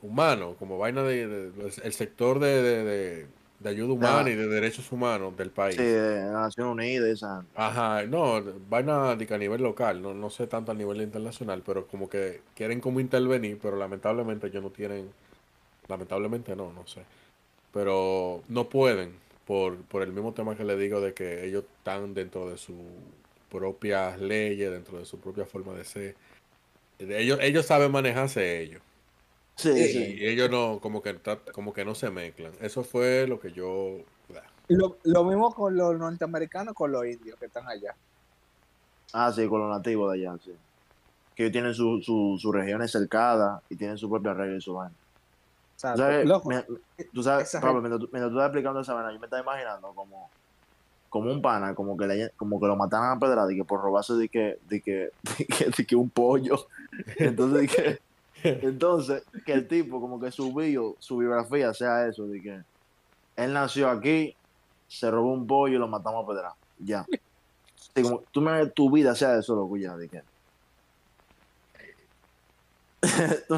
humano, 0.01 0.55
como 0.59 0.77
vaina 0.77 1.03
de, 1.03 1.27
de- 1.27 1.73
el 1.83 1.93
sector 1.93 2.39
de, 2.39 2.61
de, 2.61 3.27
ayuda 3.69 3.93
humana 3.93 4.29
y 4.29 4.35
de 4.35 4.47
derechos 4.47 4.91
humanos 4.91 5.35
del 5.37 5.49
país. 5.49 5.77
Sí, 5.77 5.83
de 5.83 6.25
Naciones 6.31 6.73
Unidas, 6.73 7.07
esa. 7.09 7.45
Ajá, 7.55 8.03
no, 8.07 8.41
vaina 8.69 9.15
de 9.15 9.25
que 9.27 9.33
a 9.33 9.37
nivel 9.37 9.61
local, 9.61 10.01
no, 10.01 10.13
no 10.13 10.29
sé 10.29 10.47
tanto 10.47 10.71
a 10.71 10.75
nivel 10.75 11.01
internacional, 11.01 11.61
pero 11.65 11.87
como 11.87 12.09
que 12.09 12.41
quieren 12.55 12.81
como 12.81 12.99
intervenir, 12.99 13.59
pero 13.61 13.77
lamentablemente 13.77 14.47
ellos 14.47 14.63
no 14.63 14.71
tienen, 14.71 15.09
lamentablemente 15.87 16.55
no, 16.55 16.71
no 16.73 16.87
sé, 16.87 17.03
pero 17.73 18.43
no 18.49 18.69
pueden 18.69 19.15
por, 19.47 19.77
por 19.83 20.03
el 20.03 20.13
mismo 20.13 20.33
tema 20.33 20.55
que 20.55 20.63
le 20.63 20.77
digo 20.77 21.01
de 21.01 21.13
que 21.13 21.45
ellos 21.45 21.65
están 21.79 22.13
dentro 22.13 22.49
de 22.49 22.57
sus 22.57 22.77
propias 23.51 24.19
leyes, 24.19 24.71
dentro 24.71 24.99
de 24.99 25.05
su 25.05 25.19
propia 25.19 25.45
forma 25.45 25.73
de 25.73 25.85
ser. 25.85 26.15
Ellos, 27.09 27.39
ellos 27.41 27.65
saben 27.65 27.91
manejarse 27.91 28.61
ellos. 28.61 28.81
Sí, 29.55 29.69
Y 29.69 29.83
sí. 29.87 30.17
ellos 30.21 30.49
no, 30.49 30.79
como 30.81 31.01
que, 31.01 31.19
como 31.53 31.73
que 31.73 31.85
no 31.85 31.95
se 31.95 32.09
mezclan. 32.09 32.53
Eso 32.61 32.83
fue 32.83 33.27
lo 33.27 33.39
que 33.39 33.51
yo... 33.51 33.97
Lo, 34.69 34.97
lo 35.03 35.23
mismo 35.25 35.53
con 35.53 35.75
los 35.75 35.97
norteamericanos, 35.97 36.73
con 36.73 36.91
los 36.91 37.05
indios 37.05 37.37
que 37.39 37.45
están 37.47 37.67
allá. 37.67 37.95
Ah, 39.13 39.31
sí, 39.31 39.47
con 39.47 39.61
los 39.61 39.69
nativos 39.69 40.11
de 40.13 40.19
allá, 40.27 40.37
sí. 40.39 40.51
Que 41.35 41.43
ellos 41.43 41.51
tienen 41.51 41.73
su, 41.73 41.99
su, 42.01 42.37
sus 42.39 42.53
regiones 42.53 42.91
cercadas 42.91 43.61
y 43.69 43.75
tienen 43.75 43.97
su 43.97 44.09
propia 44.09 44.33
regla 44.33 44.57
y 44.57 44.61
su 44.61 44.73
vaina. 44.73 44.95
Tú 45.75 45.97
sabes, 45.97 46.25
loco, 46.25 46.49
me- 46.49 46.65
tú 47.13 47.21
sabes, 47.23 47.47
esa 47.47 47.59
Pablo, 47.59 47.81
mientras, 47.81 47.99
tú- 47.99 48.09
mientras 48.11 48.31
tú 48.31 48.37
estás 48.37 48.47
explicando 48.47 48.79
esa 48.79 48.93
vaina, 48.93 49.11
yo 49.11 49.19
me 49.19 49.25
estaba 49.25 49.41
imaginando 49.43 49.93
como, 49.93 50.31
como 51.13 51.31
un 51.31 51.43
pana, 51.43 51.75
como 51.75 51.95
que, 51.95 52.07
le, 52.07 52.31
como 52.31 52.59
que 52.59 52.65
lo 52.65 52.75
mataran 52.75 53.15
a 53.15 53.19
pedrada 53.19 53.53
y 53.53 53.55
que 53.57 53.63
por 53.63 53.79
robarse 53.79 54.13
de 54.13 54.29
que, 54.29 54.57
de 54.67 54.81
que, 54.81 55.11
de 55.37 55.45
que, 55.45 55.65
de 55.65 55.85
que 55.85 55.95
un 55.95 56.09
pollo. 56.09 56.67
Entonces, 57.19 57.71
que, 57.71 57.99
entonces, 58.43 59.23
que 59.45 59.53
el 59.53 59.67
tipo, 59.67 60.01
como 60.01 60.19
que 60.19 60.31
su 60.31 60.51
bio, 60.55 60.95
su 60.97 61.17
biografía 61.17 61.71
sea 61.75 62.07
eso, 62.07 62.25
de 62.25 62.41
que 62.41 62.63
él 63.35 63.53
nació 63.53 63.91
aquí, 63.91 64.35
se 64.87 65.11
robó 65.11 65.33
un 65.33 65.45
pollo 65.45 65.75
y 65.75 65.79
lo 65.79 65.87
matamos 65.87 66.25
a 66.25 66.27
pedrada. 66.27 66.55
Ya. 66.79 67.05
Como 67.93 68.23
tú 68.31 68.41
me 68.41 68.65
tu 68.71 68.89
vida 68.89 69.13
sea 69.13 69.37
eso, 69.37 69.55
loco, 69.55 69.77
ya, 69.77 69.95
de 69.95 70.09
que. 70.09 70.23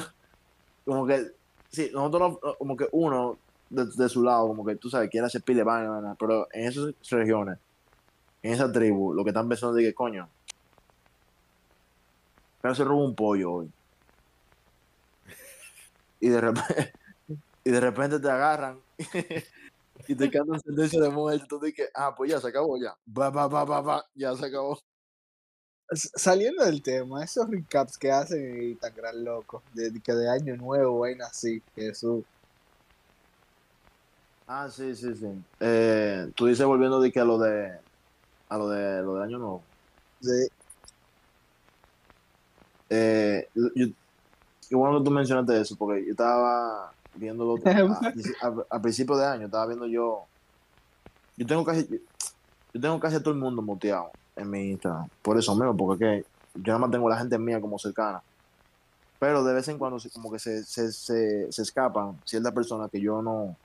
como 0.85 1.07
que, 1.07 1.25
sí, 1.71 1.89
nosotros, 1.93 2.37
no- 2.43 2.55
como 2.55 2.75
que 2.75 2.89
uno 2.91 3.37
de, 3.69 4.09
su 4.09 4.23
lado, 4.23 4.47
como 4.47 4.65
que 4.65 4.75
tú 4.75 4.89
sabes, 4.89 5.09
quiere 5.09 5.27
hacer 5.27 5.41
pile 5.41 5.63
vaina, 5.63 6.15
pero 6.19 6.47
en 6.51 6.67
esas 6.67 6.93
regiones, 7.09 7.57
en 8.43 8.53
esa 8.53 8.71
tribu, 8.71 9.13
lo 9.13 9.23
que 9.23 9.31
están 9.31 9.49
pensando 9.49 9.77
es 9.77 9.85
que, 9.85 9.93
coño, 9.93 10.29
pero 12.61 12.75
se 12.75 12.83
robó 12.83 13.05
un 13.05 13.15
pollo 13.15 13.51
hoy. 13.51 13.71
Y 16.19 16.29
de 16.29 16.41
repente, 16.41 16.93
y 17.63 17.69
de 17.69 17.79
repente 17.79 18.19
te 18.19 18.29
agarran 18.29 18.79
y 20.07 20.15
te 20.15 20.31
cantan 20.31 20.59
sentencia 20.59 21.01
de 21.01 21.09
muerte. 21.09 21.45
Tú 21.47 21.59
dices, 21.59 21.89
ah, 21.93 22.15
pues 22.15 22.31
ya 22.31 22.39
se 22.39 22.47
acabó, 22.47 22.77
ya. 22.77 22.95
Va, 23.07 23.29
va, 23.29 23.47
va, 23.47 23.65
va, 23.65 23.81
va, 23.81 24.05
ya 24.15 24.35
se 24.35 24.47
acabó. 24.47 24.79
saliendo 25.91 26.65
del 26.65 26.81
tema, 26.81 27.23
esos 27.23 27.49
recaps 27.49 27.97
que 27.97 28.11
hacen 28.11 28.71
y 28.71 28.75
tan 28.75 28.95
gran 28.95 29.23
loco, 29.23 29.61
de, 29.73 30.01
que 30.01 30.13
de 30.13 30.29
año 30.29 30.55
nuevo, 30.55 30.99
vaina 30.99 31.27
así, 31.27 31.61
Jesús. 31.75 32.23
Ah, 34.47 34.69
sí, 34.69 34.95
sí, 34.95 35.15
sí. 35.15 35.27
Eh, 35.59 36.31
tú 36.35 36.45
dices 36.45 36.65
volviendo 36.65 37.01
de 37.01 37.11
que 37.11 37.19
a 37.19 37.25
lo 37.25 37.39
de 37.39 37.71
a 38.47 38.57
lo 38.57 38.69
de 38.69 39.01
lo 39.01 39.15
de 39.15 39.23
año 39.23 39.39
nuevo. 39.39 39.63
Sí. 40.21 40.47
Eh, 42.89 43.49
yo, 43.55 43.87
qué 44.69 44.75
bueno 44.75 44.99
que 44.99 45.05
tú 45.05 45.11
mencionaste 45.11 45.59
eso, 45.59 45.75
porque 45.75 46.05
yo 46.05 46.11
estaba 46.11 46.91
viendo 47.15 47.55
a, 48.41 48.53
a, 48.75 48.81
principio 48.81 49.17
de 49.17 49.25
año, 49.25 49.45
estaba 49.45 49.65
viendo 49.65 49.87
yo. 49.87 50.25
Yo 51.37 51.47
tengo 51.47 51.65
casi, 51.65 51.87
yo 52.73 52.81
tengo 52.81 52.99
casi 52.99 53.15
a 53.15 53.19
todo 53.19 53.33
el 53.33 53.39
mundo 53.39 53.63
muteado 53.63 54.11
en 54.35 54.49
mi 54.49 54.69
Instagram. 54.71 55.07
Por 55.23 55.39
eso 55.39 55.55
mismo, 55.55 55.75
porque 55.75 56.19
es 56.19 56.23
que 56.23 56.29
yo 56.61 56.67
nada 56.67 56.79
más 56.79 56.91
tengo 56.91 57.07
a 57.07 57.11
la 57.11 57.17
gente 57.17 57.37
mía 57.39 57.59
como 57.59 57.79
cercana. 57.79 58.21
Pero 59.17 59.43
de 59.43 59.53
vez 59.53 59.67
en 59.69 59.79
cuando 59.79 59.97
como 60.13 60.31
que 60.31 60.39
se, 60.39 60.63
se, 60.63 60.91
se, 60.91 61.51
se 61.51 61.61
escapan 61.61 62.19
ciertas 62.25 62.53
personas 62.53 62.91
que 62.91 63.01
yo 63.01 63.21
no, 63.21 63.55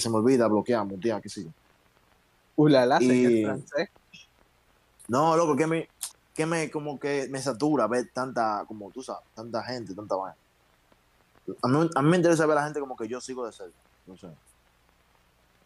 se 0.00 0.10
me 0.10 0.16
olvida 0.16 0.48
bloquear, 0.48 0.84
mutear, 0.84 1.22
qué 1.22 1.28
sé 1.28 1.44
yo. 1.44 1.50
Ulala, 2.56 2.98
y... 3.00 3.44
francés. 3.44 3.88
No, 5.08 5.36
loco, 5.36 5.56
que 5.56 5.66
me, 5.66 5.88
que 6.34 6.46
me, 6.46 6.70
como 6.70 6.98
que 6.98 7.28
me 7.30 7.40
satura 7.40 7.86
ver 7.86 8.10
tanta, 8.12 8.64
como 8.66 8.90
tú 8.90 9.02
sabes, 9.02 9.24
tanta 9.34 9.62
gente, 9.62 9.94
tanta 9.94 10.16
vaina. 10.16 10.36
A 11.62 11.68
mí, 11.68 11.90
a 11.94 12.02
mí 12.02 12.08
me 12.08 12.16
interesa 12.16 12.46
ver 12.46 12.56
a 12.56 12.60
la 12.60 12.66
gente 12.66 12.80
como 12.80 12.96
que 12.96 13.06
yo 13.06 13.20
sigo 13.20 13.46
de 13.46 13.52
cerca, 13.52 13.76
no 14.06 14.16
sé. 14.16 14.28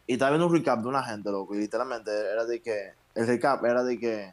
Y 0.06 0.14
estaba 0.14 0.32
viendo 0.32 0.46
un 0.46 0.54
recap 0.54 0.80
de 0.80 0.88
una 0.88 1.02
gente, 1.02 1.30
loco, 1.30 1.54
y 1.54 1.58
literalmente 1.58 2.10
era 2.10 2.44
de 2.44 2.60
que, 2.60 2.92
el 3.14 3.26
recap 3.26 3.64
era 3.64 3.84
de 3.84 3.98
que, 3.98 4.32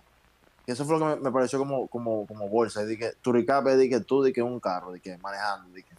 que 0.65 0.71
eso 0.71 0.85
fue 0.85 0.99
lo 0.99 1.15
que 1.15 1.21
me, 1.21 1.31
pareció 1.31 1.59
como, 1.59 1.87
como, 1.87 2.25
como 2.25 2.49
bolsa, 2.49 2.83
de 2.83 2.97
que 2.97 3.13
tu 3.21 3.31
recap 3.31 3.67
es 3.67 3.77
de 3.77 3.89
que 3.89 3.99
tú, 3.99 4.23
de 4.23 4.33
que 4.33 4.41
un 4.41 4.59
carro, 4.59 4.91
de 4.91 4.99
que 4.99 5.17
manejando, 5.19 5.69
de 5.73 5.83
que, 5.83 5.95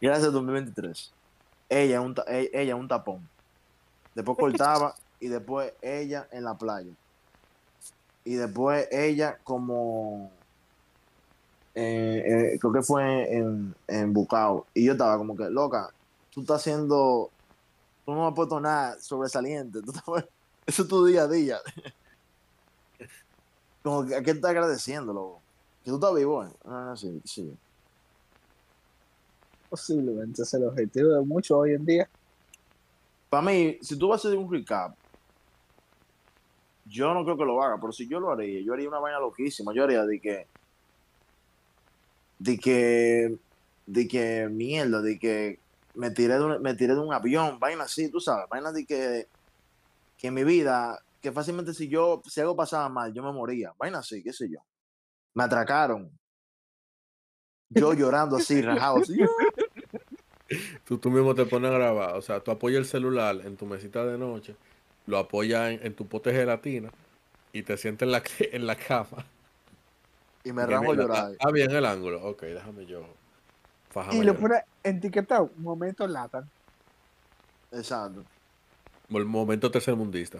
y 0.00 0.06
era 0.06 0.16
ese 0.16 0.30
2023. 0.30 1.12
Ella, 1.72 2.00
un, 2.00 2.14
e, 2.26 2.50
ella 2.52 2.76
un 2.76 2.88
tapón. 2.88 3.28
Después 4.14 4.36
cortaba 4.40 4.94
y 5.20 5.28
después 5.28 5.72
ella 5.80 6.28
en 6.30 6.44
la 6.44 6.54
playa. 6.54 6.92
Y 8.24 8.34
después 8.34 8.88
ella 8.90 9.38
como 9.42 10.30
eh, 11.74 12.52
eh, 12.54 12.58
creo 12.58 12.72
que 12.72 12.82
fue 12.82 13.34
en, 13.34 13.74
en 13.88 14.12
Bucao. 14.12 14.66
Y 14.74 14.84
yo 14.84 14.92
estaba 14.92 15.16
como 15.16 15.36
que 15.36 15.48
loca 15.50 15.90
tú 16.32 16.40
estás 16.40 16.60
haciendo 16.62 17.30
tú 18.04 18.12
no 18.12 18.22
me 18.22 18.28
has 18.28 18.34
puesto 18.34 18.58
nada 18.58 18.98
sobresaliente 19.00 19.80
eso 20.66 20.82
es 20.82 20.88
tu 20.88 21.04
día 21.04 21.22
a 21.22 21.28
día 21.28 21.60
como 23.82 24.06
que 24.06 24.16
a 24.16 24.22
qué 24.22 24.32
estás 24.32 24.50
agradeciendo 24.50 25.12
loco 25.12 25.40
que 25.84 25.90
tú 25.90 25.96
estás 25.96 26.14
vivo 26.14 26.46
ah, 26.64 26.94
sí, 26.96 27.20
sí. 27.24 27.54
Posiblemente 29.72 30.42
es 30.42 30.54
el 30.54 30.64
objetivo 30.64 31.14
de 31.14 31.22
muchos 31.22 31.56
hoy 31.56 31.72
en 31.72 31.84
día 31.84 32.08
para 33.30 33.42
mí 33.42 33.78
si 33.80 33.98
tú 33.98 34.08
vas 34.08 34.24
a 34.24 34.28
hacer 34.28 34.38
un 34.38 34.52
recap 34.52 34.94
yo 36.84 37.14
no 37.14 37.24
creo 37.24 37.36
que 37.36 37.44
lo 37.44 37.62
haga, 37.62 37.78
pero 37.80 37.92
si 37.92 38.08
yo 38.08 38.20
lo 38.20 38.30
haría, 38.30 38.60
yo 38.60 38.72
haría 38.74 38.88
una 38.88 38.98
vaina 38.98 39.18
loquísima. 39.20 39.72
Yo 39.74 39.84
haría 39.84 40.04
de 40.04 40.20
que. 40.20 40.46
De 42.38 42.58
que. 42.58 43.38
De 43.86 44.08
que 44.08 44.48
mierda, 44.48 45.00
de 45.00 45.18
que 45.18 45.58
me 45.94 46.10
tiré 46.10 46.34
de 46.34 46.44
un, 46.44 46.62
me 46.62 46.74
tiré 46.74 46.94
de 46.94 47.00
un 47.00 47.12
avión, 47.12 47.58
vaina 47.58 47.84
así, 47.84 48.10
tú 48.10 48.20
sabes, 48.20 48.48
vaina 48.48 48.72
de 48.72 48.84
que. 48.86 49.28
Que 50.16 50.28
en 50.28 50.34
mi 50.34 50.44
vida, 50.44 51.02
que 51.20 51.32
fácilmente 51.32 51.74
si 51.74 51.88
yo, 51.88 52.22
si 52.26 52.40
algo 52.40 52.54
pasaba 52.54 52.88
mal, 52.88 53.12
yo 53.12 53.22
me 53.22 53.32
moría, 53.32 53.72
vaina 53.78 53.98
así, 53.98 54.22
qué 54.22 54.32
sé 54.32 54.48
yo. 54.48 54.58
Me 55.34 55.44
atracaron. 55.44 56.10
Yo 57.70 57.92
llorando 57.94 58.36
así, 58.36 58.60
rajado. 58.60 58.98
Así, 58.98 59.18
tú, 60.92 60.98
tú 60.98 61.10
mismo 61.10 61.34
te 61.34 61.46
pones 61.46 61.70
a 61.70 61.74
grabar, 61.74 62.16
o 62.16 62.22
sea, 62.22 62.40
tú 62.40 62.50
apoyas 62.50 62.80
el 62.80 62.84
celular 62.84 63.40
en 63.44 63.56
tu 63.56 63.64
mesita 63.64 64.04
de 64.04 64.18
noche 64.18 64.54
lo 65.06 65.18
apoya 65.18 65.70
en, 65.70 65.94
tu 65.94 66.06
pote 66.06 66.30
de 66.30 66.40
gelatina 66.40 66.90
y 67.52 67.62
te 67.62 67.76
sientes 67.76 68.06
en 68.06 68.12
la, 68.12 68.22
en 68.38 68.66
la 68.66 68.76
cama. 68.76 69.24
Y 70.44 70.52
me 70.52 70.66
rajo 70.66 70.92
a 70.92 70.94
llorar. 70.94 71.32
Ah, 71.40 71.50
bien 71.50 71.70
el 71.70 71.84
ángulo. 71.84 72.24
Ok, 72.24 72.42
déjame 72.42 72.86
yo. 72.86 73.02
y 74.12 74.22
lo 74.22 74.36
pone 74.36 74.56
etiquetado, 74.82 75.50
momento 75.56 76.06
lata. 76.06 76.46
Exacto. 77.72 78.24
El 79.08 79.24
momento 79.24 79.70
tercermundista. 79.70 80.38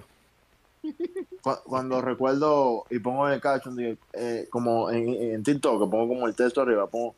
Cuando 1.64 2.00
recuerdo 2.00 2.84
y 2.90 2.98
pongo 2.98 3.26
en 3.26 3.34
el 3.34 3.40
cacho, 3.40 3.72
eh, 4.12 4.46
como 4.50 4.90
en, 4.90 5.08
en, 5.08 5.42
TikTok, 5.42 5.90
pongo 5.90 6.08
como 6.08 6.26
el 6.26 6.34
texto 6.34 6.62
arriba, 6.62 6.86
pongo 6.86 7.14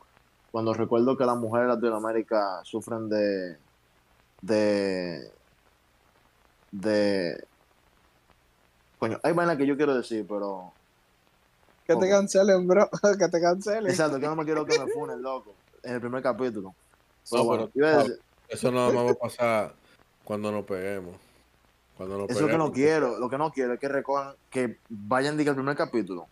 cuando 0.55 0.73
recuerdo 0.73 1.17
que 1.17 1.25
las 1.25 1.37
mujeres 1.37 1.67
de 1.67 1.75
Latinoamérica 1.75 2.61
sufren 2.63 3.09
de, 3.09 3.57
de 4.41 5.33
de. 6.71 7.45
Coño, 9.01 9.19
hay 9.25 9.33
vainas 9.33 9.57
que 9.57 9.67
yo 9.67 9.77
quiero 9.77 9.97
decir, 9.97 10.25
pero. 10.29 10.73
Que 11.85 11.97
te 11.97 12.09
cancelen, 12.09 12.69
bro. 12.69 12.89
que 13.19 13.29
te 13.29 13.41
cancelen. 13.41 13.91
Exacto, 13.91 14.21
que 14.21 14.27
no 14.27 14.37
me 14.37 14.45
quiero 14.45 14.65
que 14.65 14.79
me 14.79 14.87
funen, 14.93 15.21
loco. 15.21 15.57
En 15.83 15.95
el 15.95 16.01
primer 16.01 16.23
capítulo. 16.23 16.73
No, 17.33 17.51
pero, 17.75 18.05
eso 18.47 18.71
no 18.71 18.95
va 18.95 19.11
a 19.11 19.15
pasar 19.15 19.75
cuando 20.23 20.53
nos 20.53 20.65
peguemos. 20.65 21.17
Cuando 21.97 22.17
nos 22.17 22.31
eso 22.31 22.39
es 22.39 22.43
lo 22.43 22.49
que 22.49 22.59
no 22.59 22.71
quiero. 22.71 23.19
Lo 23.19 23.29
que 23.29 23.39
no 23.39 23.51
quiero 23.51 23.73
es 23.73 23.81
que 23.81 23.89
recojan, 23.89 24.37
que 24.51 24.79
vayan 24.89 25.37
diga 25.37 25.51
el 25.51 25.57
primer 25.57 25.75
capítulo 25.75 26.29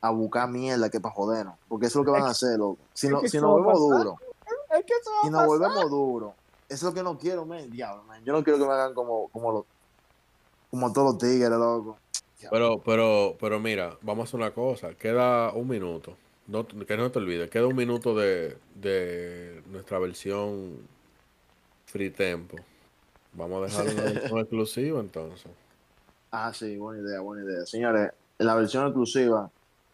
a 0.00 0.10
buscar 0.10 0.48
mierda 0.48 0.90
que 0.90 1.00
para 1.00 1.14
jodernos. 1.14 1.54
Porque 1.68 1.86
eso 1.86 2.00
es 2.00 2.06
lo 2.06 2.12
que 2.12 2.18
van 2.18 2.28
a 2.28 2.30
hacer, 2.30 2.58
loco. 2.58 2.78
Si, 2.94 3.08
no, 3.08 3.20
si 3.20 3.38
nos 3.38 3.50
volvemos 3.50 3.78
duro. 3.80 4.16
si 5.22 5.30
nos 5.30 5.46
volvemos 5.46 5.90
duro. 5.90 6.34
Eso 6.68 6.74
es 6.74 6.82
lo 6.82 6.94
que 6.94 7.02
no 7.02 7.18
quiero, 7.18 7.46
man. 7.46 7.70
Diablo, 7.70 8.02
man. 8.04 8.24
Yo 8.24 8.32
no 8.32 8.42
quiero 8.42 8.58
que 8.58 8.66
me 8.66 8.72
hagan 8.72 8.94
como, 8.94 9.28
como 9.28 9.52
los 9.52 9.64
como 10.70 10.92
todos 10.92 11.12
los 11.12 11.18
tigres, 11.18 11.50
loco. 11.50 11.96
Pero, 12.50 12.80
pero, 12.84 13.36
pero 13.40 13.58
mira, 13.60 13.96
vamos 14.02 14.24
a 14.24 14.28
hacer 14.28 14.40
una 14.40 14.50
cosa. 14.52 14.94
Queda 14.94 15.52
un 15.52 15.68
minuto. 15.68 16.16
No, 16.46 16.66
que 16.66 16.96
no 16.96 17.10
te 17.10 17.18
olvides. 17.18 17.50
Queda 17.50 17.66
un 17.66 17.76
minuto 17.76 18.14
de, 18.14 18.58
de 18.74 19.62
nuestra 19.70 19.98
versión 19.98 20.78
free 21.86 22.10
tempo. 22.10 22.56
Vamos 23.32 23.62
a 23.62 23.66
dejar 23.66 23.94
una 23.94 24.02
versión 24.12 24.38
exclusiva 24.38 25.00
entonces. 25.00 25.50
Ah, 26.30 26.52
sí, 26.52 26.76
buena 26.76 27.02
idea, 27.02 27.20
buena 27.20 27.44
idea. 27.44 27.64
Señores, 27.64 28.12
la 28.38 28.54
versión 28.54 28.84
exclusiva 28.84 29.50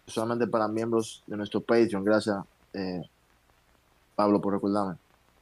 solamente 0.06 0.46
para 0.46 0.68
miembros 0.68 1.22
de 1.26 1.36
nuestro 1.36 1.60
Patreon. 1.60 2.04
Gracias, 2.04 2.36
eh, 2.72 3.02
Pablo, 4.14 4.40
por 4.40 4.54
recordarme. 4.54 4.96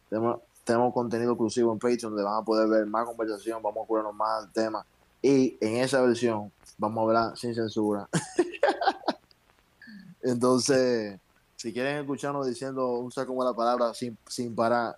Tenemos, 0.09 0.92
contenido 0.92 1.33
exclusivo 1.33 1.73
en 1.73 1.79
Patreon 1.79 2.12
donde 2.12 2.23
van 2.23 2.42
a 2.42 2.44
poder 2.44 2.68
ver 2.68 2.87
más 2.87 3.07
conversación, 3.07 3.62
vamos 3.62 3.85
a 3.85 3.87
curarnos 3.87 4.14
más 4.14 4.44
el 4.44 4.53
tema. 4.53 4.85
Y 5.23 5.57
en 5.61 5.77
esa 5.77 6.01
versión 6.01 6.51
vamos 6.79 6.99
a 6.99 7.03
hablar 7.03 7.37
sin 7.37 7.55
censura. 7.55 8.09
Entonces, 10.23 11.18
si 11.57 11.73
quieren 11.73 11.99
escucharnos 11.99 12.46
diciendo 12.46 12.99
un 12.99 13.11
saco 13.11 13.44
la 13.44 13.55
palabra 13.55 13.92
sin, 13.94 14.16
sin 14.27 14.55
parar, 14.55 14.96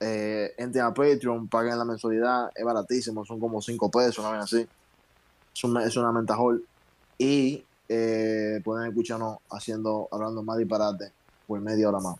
eh, 0.00 0.54
entren 0.56 0.84
a 0.84 0.94
Patreon, 0.94 1.48
paguen 1.48 1.78
la 1.78 1.84
mensualidad, 1.84 2.50
es 2.54 2.64
baratísimo, 2.64 3.24
son 3.24 3.38
como 3.38 3.60
5 3.60 3.90
pesos, 3.90 4.18
una 4.18 4.32
vez 4.32 4.44
así. 4.44 4.66
Es 5.54 5.64
una, 5.64 5.84
es 5.84 5.96
una 5.96 6.12
mentajol. 6.12 6.64
Y 7.18 7.64
eh, 7.92 8.60
pueden 8.62 8.88
escucharnos 8.88 9.38
haciendo, 9.50 10.08
hablando 10.12 10.44
más 10.44 10.58
disparate 10.58 11.10
por 11.48 11.60
media 11.60 11.88
hora 11.88 11.98
más. 11.98 12.16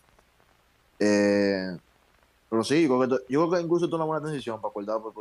Eh, 0.98 1.78
pero 2.48 2.64
sí, 2.64 2.88
yo 2.88 2.98
creo 2.98 3.50
que 3.50 3.60
incluso 3.60 3.86
es 3.86 3.92
una 3.92 4.04
buena 4.04 4.28
decisión 4.28 4.60
para 4.60 4.70
acordar 4.70 5.00
por 5.00 5.14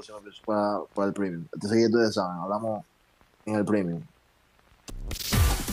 para, 0.43 0.79
para 0.95 1.07
el 1.07 1.13
premium. 1.13 1.45
Entonces, 1.53 1.85
ustedes 1.85 2.15
saben, 2.15 2.39
hablamos 2.39 2.83
en 3.45 3.55
el 3.55 3.65
premium. 3.65 4.01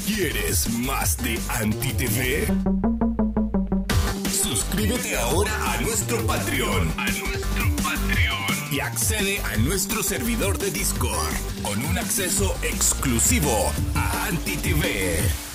¿Quieres 0.04 0.68
más 0.80 1.16
de 1.24 1.40
AntiTV? 1.48 2.46
Suscríbete 4.30 5.16
ahora. 5.16 5.50
A 5.72 5.80
nuestro 5.80 6.24
Patreon 6.26 6.92
y 8.76 8.80
accede 8.80 9.40
a 9.40 9.56
nuestro 9.56 10.02
servidor 10.02 10.58
de 10.58 10.70
Discord 10.70 11.34
con 11.62 11.82
un 11.86 11.96
acceso 11.96 12.54
exclusivo 12.62 13.72
a 13.94 14.26
AntiTV. 14.26 15.45